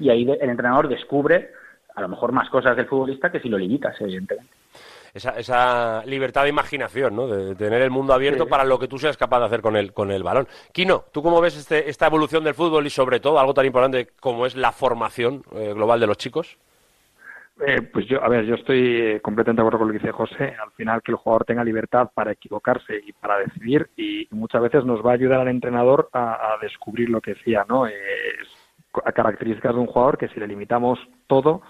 [0.00, 1.50] Y ahí el entrenador descubre
[1.94, 4.52] a lo mejor más cosas del futbolista que si lo limitas, evidentemente.
[5.12, 7.26] Esa, esa libertad de imaginación, ¿no?
[7.26, 9.92] De, tener el mundo abierto para lo que tú seas capaz de hacer con el,
[9.92, 10.46] con el balón.
[10.72, 14.10] Kino, ¿tú cómo ves este, esta evolución del fútbol y sobre todo algo tan importante
[14.20, 16.58] como es la formación eh, global de los chicos?
[17.66, 20.12] Eh, pues yo, a ver, yo estoy eh, completamente de acuerdo con lo que dice
[20.12, 20.54] José.
[20.62, 24.84] Al final, que el jugador tenga libertad para equivocarse y para decidir, y muchas veces
[24.84, 27.86] nos va a ayudar al entrenador a, descubrir lo que decía, ¿no?
[29.04, 31.62] a características de un jugador que si le limitamos todo,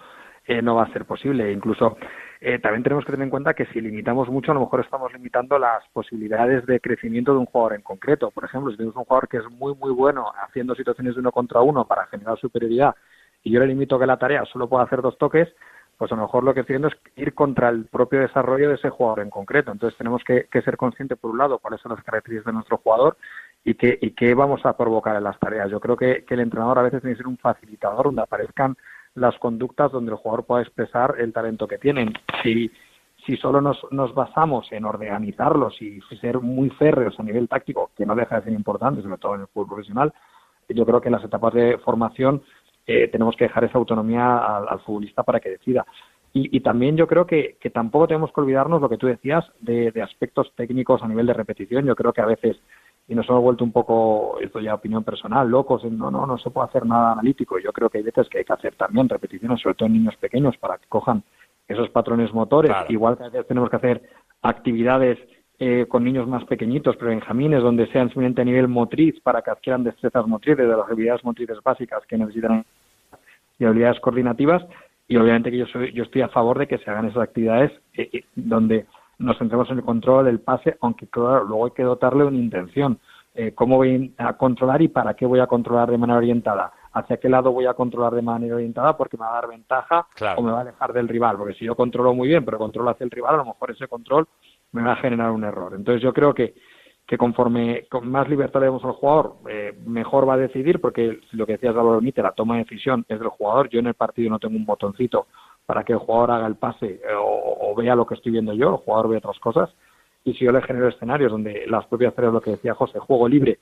[0.51, 1.53] eh, no va a ser posible.
[1.53, 1.97] Incluso
[2.41, 5.13] eh, también tenemos que tener en cuenta que si limitamos mucho, a lo mejor estamos
[5.13, 8.33] limitando las posibilidades de crecimiento de un jugador en concreto.
[8.33, 11.31] Por ejemplo, si tenemos un jugador que es muy, muy bueno haciendo situaciones de uno
[11.31, 12.97] contra uno para generar superioridad
[13.45, 15.49] y yo le limito que la tarea solo pueda hacer dos toques,
[15.97, 18.75] pues a lo mejor lo que estoy viendo es ir contra el propio desarrollo de
[18.75, 19.71] ese jugador en concreto.
[19.71, 23.17] Entonces tenemos que, ser conscientes, por un lado, cuáles son las características de nuestro jugador
[23.63, 25.71] y qué, y qué vamos a provocar en las tareas.
[25.71, 28.77] Yo creo que, que el entrenador a veces tiene que ser un facilitador donde aparezcan
[29.15, 32.13] las conductas donde el jugador pueda expresar el talento que tienen.
[32.43, 32.71] Si,
[33.27, 38.07] si solo nos, nos basamos en organizarlos y ser muy férreos a nivel táctico, que
[38.07, 40.13] no deja de ser importante, sobre todo en el fútbol profesional,
[40.69, 42.43] yo creo que en las etapas de formación
[42.87, 45.85] eh, tenemos que dejar esa autonomía al, futbolista para que decida.
[46.33, 49.45] Y, y, también yo creo que, que, tampoco tenemos que olvidarnos lo que tú decías
[49.61, 51.85] de, de, aspectos técnicos a nivel de repetición.
[51.87, 52.57] Yo creo que a veces
[53.11, 56.49] y nos hemos vuelto un poco, esto ya opinión personal, locos, no, no, no se
[56.51, 57.59] puede hacer nada analítico.
[57.59, 60.15] Yo creo que hay veces que hay que hacer también repeticiones, sobre todo en niños
[60.15, 61.25] pequeños, para que cojan
[61.67, 62.71] esos patrones motores.
[62.89, 64.03] Igual que a veces tenemos que hacer
[64.43, 65.19] actividades
[65.59, 69.51] eh, con niños más pequeñitos, pero benjamines, donde sean simplemente a nivel motriz, para que
[69.51, 72.65] adquieran destrezas motrices, de las habilidades motrices básicas que necesitan
[73.59, 74.63] y habilidades coordinativas.
[75.09, 77.73] Y obviamente que yo, soy, yo estoy a favor de que se hagan esas actividades
[77.95, 78.87] eh, eh, donde
[79.21, 82.99] nos centremos en el control del pase, aunque claro, luego hay que dotarle una intención.
[83.35, 86.73] Eh, ¿Cómo voy a controlar y para qué voy a controlar de manera orientada?
[86.93, 88.97] ¿Hacia qué lado voy a controlar de manera orientada?
[88.97, 90.07] Porque me va a dar ventaja
[90.37, 91.37] o me va a alejar del rival.
[91.37, 93.87] Porque si yo controlo muy bien, pero controlo hacia el rival, a lo mejor ese
[93.87, 94.27] control
[94.73, 95.75] me va a generar un error.
[95.75, 96.55] Entonces yo creo que,
[97.07, 101.21] que conforme con más libertad le demos al jugador, eh, mejor va a decidir, porque
[101.33, 103.69] lo que decías, Álvaro Mite, la toma de decisión es del jugador.
[103.69, 105.27] Yo en el partido no tengo un botoncito
[105.67, 108.71] para que el jugador haga el pase eh, o, vea lo que estoy viendo yo,
[108.71, 109.71] el jugador ve otras cosas.
[110.25, 113.29] Y si yo le genero escenarios donde las propias tareas, lo que decía José, juego
[113.29, 113.59] libre,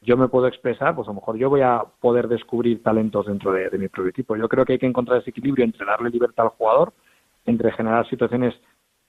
[0.00, 3.52] yo me puedo expresar, pues a lo mejor yo voy a poder descubrir talentos dentro
[3.52, 4.36] de, mi propio equipo.
[4.36, 6.92] Yo creo que hay que encontrar ese equilibrio entre darle libertad al jugador,
[7.44, 8.54] entre generar situaciones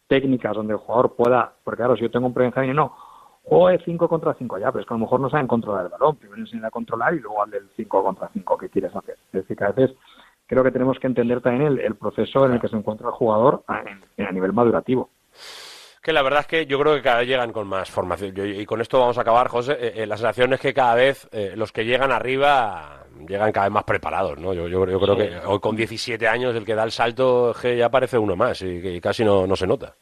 [0.07, 2.95] técnicas donde el jugador pueda, porque claro, si yo tengo un pre no,
[3.51, 5.85] o es 5 contra 5 ya, pero es que a lo mejor no saben controlar
[5.85, 8.95] el balón, primero enseñar a controlar y luego al del 5 contra 5 que quieres
[8.95, 9.17] hacer.
[9.27, 9.95] Es decir, que a veces
[10.49, 13.63] creo que tenemos que entender también el, proceso en el que se encuentra el jugador
[13.67, 13.83] a,
[14.31, 15.11] nivel madurativo
[16.01, 18.33] que la verdad es que yo creo que cada vez llegan con más formación.
[18.35, 19.73] y con esto vamos a acabar, José.
[19.73, 23.67] Eh, eh, la sensación es que cada vez eh, los que llegan arriba llegan cada
[23.67, 24.53] vez más preparados, ¿no?
[24.53, 27.89] Yo, yo, creo que hoy con 17 años el que da el salto que ya
[27.89, 29.93] parece uno más y, casi no, no se nota.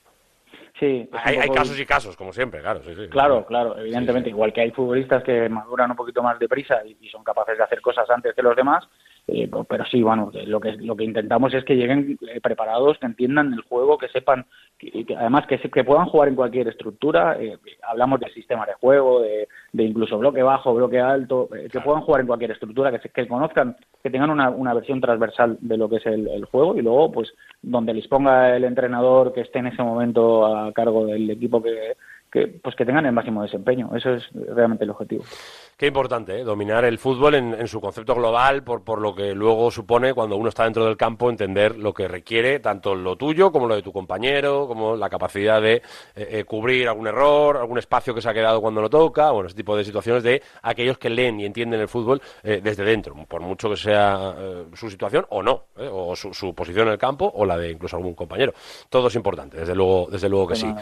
[0.79, 2.81] Sí, hay, hay, casos y casos, como siempre, claro.
[3.09, 4.29] Claro, claro, evidentemente.
[4.29, 7.81] Igual que hay futbolistas que maduran un poquito más deprisa y son capaces de hacer
[7.81, 8.87] cosas antes que los demás,
[9.27, 13.07] eh, pero sí, bueno, lo que, lo que intentamos es que lleguen eh, preparados, que
[13.07, 14.45] entiendan el juego, que sepan,
[14.77, 17.35] que, además que, que puedan jugar en cualquier estructura.
[17.37, 22.03] Eh, hablamos de sistema de juego, de, de incluso bloque bajo, bloque alto, que puedan
[22.03, 25.89] jugar en cualquier estructura, que, que conozcan, que tengan una, una versión transversal de lo
[25.89, 29.59] que es el, el, juego y luego, pues, donde les ponga el entrenador que esté
[29.59, 31.97] en ese momento a cargo del equipo que,
[32.37, 33.89] que, pues que tengan el máximo desempeño.
[33.95, 35.23] Eso es realmente el objetivo.
[35.75, 36.43] Qué importante, ¿eh?
[36.43, 40.49] dominar el fútbol en, su concepto global, por, por, lo que luego supone cuando uno
[40.49, 43.93] está dentro del campo, entender lo que requiere, tanto lo tuyo como lo de tu
[43.93, 45.81] compañero, como la capacidad de eh,
[46.15, 49.55] eh, cubrir algún error, algún espacio que se ha quedado cuando lo toca, bueno, ese
[49.55, 53.69] tipo de situaciones de aquellos que leen y entienden el fútbol desde dentro, por mucho
[53.69, 54.35] que sea
[54.73, 57.97] su situación o no, o su, su, posición en el campo o la de incluso
[57.97, 58.53] algún compañero.
[58.89, 60.73] Todo es importante, desde luego, desde luego que sí.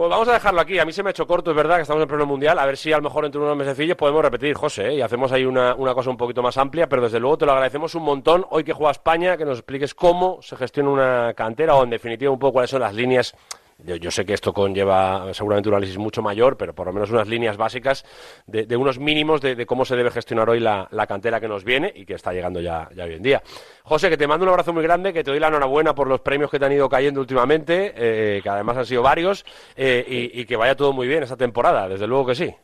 [0.00, 0.78] Pues vamos a dejarlo aquí.
[0.78, 2.58] A mí se me ha hecho corto, es verdad, que estamos en pleno mundial.
[2.58, 4.94] A ver si a lo mejor entre unos mesecillos podemos repetir, José, ¿eh?
[4.94, 7.52] y hacemos ahí una, una, cosa un poquito más amplia, pero desde luego te lo
[7.52, 8.46] agradecemos un montón.
[8.48, 12.32] Hoy que juega España, que nos expliques cómo se gestiona una cantera o, en definitiva,
[12.32, 13.36] un poco cuáles son las líneas
[13.84, 17.28] yo, sé que esto conlleva seguramente un análisis mucho mayor, pero por lo menos unas
[17.28, 18.04] líneas básicas
[18.46, 22.04] de, unos mínimos de, cómo se debe gestionar hoy la, cantera que nos viene y
[22.04, 23.42] que está llegando ya, hoy en día.
[23.82, 26.20] José, que te mando un abrazo muy grande, que te doy la enhorabuena por los
[26.20, 29.44] premios que te han ido cayendo últimamente, eh, que además han sido varios,
[29.76, 32.54] eh, y, que vaya todo muy bien esta temporada, desde luego que sí.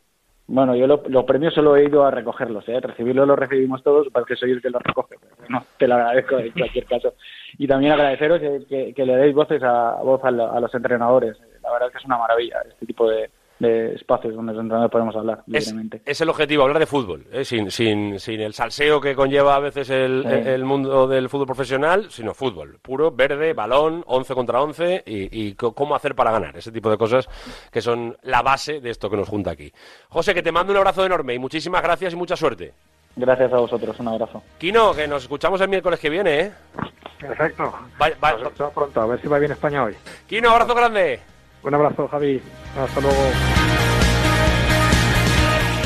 [0.48, 2.78] Bueno, yo los premios solo he ido a recogerlos, ¿eh?
[2.80, 5.16] recibirlos los recibimos todos, para que soy el que los recoge.
[5.40, 7.14] Pero te lo agradezco en cualquier caso.
[7.58, 11.36] Y también agradeceros que, le deis voces a, voz a, los entrenadores.
[11.62, 13.28] La verdad es que es una maravilla este tipo de,
[13.60, 16.02] espacios donde los entrenadores podemos hablar libremente.
[16.04, 17.44] Es, el objetivo, hablar de fútbol, ¿eh?
[17.44, 22.10] sin, sin, sin el salseo que conlleva a veces el, el, mundo del fútbol profesional,
[22.10, 26.56] sino fútbol puro, verde, balón, 11 contra 11 y, y, cómo hacer para ganar.
[26.56, 27.28] Ese tipo de cosas
[27.70, 29.72] que son la base de esto que nos junta aquí.
[30.08, 32.74] José, que te mando un abrazo enorme y muchísimas gracias y mucha suerte.
[33.16, 34.42] Gracias a vosotros, un abrazo.
[34.58, 36.52] Kino, que nos escuchamos el miércoles que viene, ¿eh?
[37.18, 37.72] Perfecto.
[37.98, 39.94] Nos pronto, a ver si va bien España hoy.
[40.26, 41.35] Kino, abrazo grande.
[41.66, 42.40] Un abrazo, Javi.
[42.78, 43.18] Hasta luego.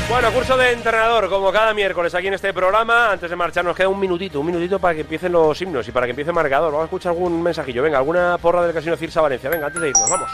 [0.07, 3.11] Bueno, curso de entrenador, como cada miércoles aquí en este programa.
[3.11, 5.91] Antes de marchar nos queda un minutito, un minutito para que empiecen los himnos y
[5.91, 6.71] para que empiece el marcador.
[6.71, 7.81] Vamos a escuchar algún mensajillo.
[7.81, 9.49] Venga, alguna porra del Casino Cirsa Valencia.
[9.49, 10.29] Venga, antes de irnos, vamos.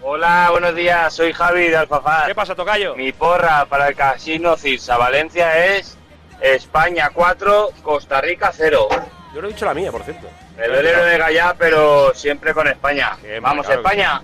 [0.00, 2.26] Hola, buenos días, soy Javi de Alfafar.
[2.26, 2.96] ¿Qué pasa, Tocayo?
[2.96, 5.96] Mi porra para el Casino Cirsa Valencia es
[6.40, 8.88] España 4, Costa Rica 0.
[9.32, 10.26] Yo no he dicho la mía, por cierto.
[10.58, 13.16] El velero de Gallá, pero siempre con España.
[13.40, 14.20] Vamos, España.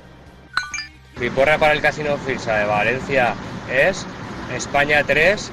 [1.21, 3.35] Mi porra para el Casino Cirsa de Valencia
[3.69, 4.07] es
[4.55, 5.51] España 3,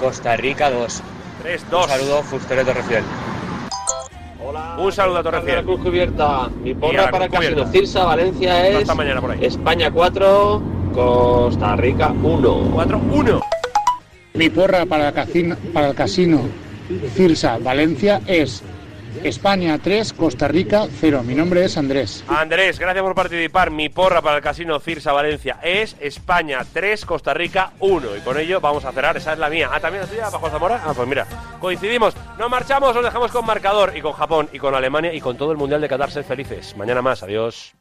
[0.00, 1.02] Costa Rica 2.
[1.42, 1.84] 3, 2.
[1.84, 3.04] Un saludo, Fustero Torrefiel.
[4.42, 4.76] Hola.
[4.78, 5.62] Un saludo a Torrefiel.
[5.62, 6.48] Cruz cubierta.
[6.62, 9.44] Mi porra para el Casino Cirsa Valencia es mañana por ahí.
[9.44, 10.62] España 4,
[10.94, 12.70] Costa Rica 1.
[12.72, 13.40] 4, 1.
[14.32, 16.40] Mi porra para el casino, para el casino
[17.14, 18.62] Cirsa Valencia es
[19.22, 21.22] España 3, Costa Rica 0.
[21.22, 22.24] Mi nombre es Andrés.
[22.28, 23.70] Andrés, gracias por participar.
[23.70, 28.16] Mi porra para el casino Cirsa Valencia es España 3, Costa Rica 1.
[28.16, 29.16] Y con ello vamos a cerrar.
[29.16, 29.70] Esa es la mía.
[29.72, 30.82] Ah, también la tuya, bajo Zamora.
[30.84, 31.26] Ah, pues mira,
[31.60, 32.14] coincidimos.
[32.38, 35.52] Nos marchamos, nos dejamos con marcador y con Japón y con Alemania y con todo
[35.52, 36.10] el Mundial de Qatar.
[36.10, 36.76] Felices.
[36.76, 37.22] Mañana más.
[37.22, 37.74] Adiós.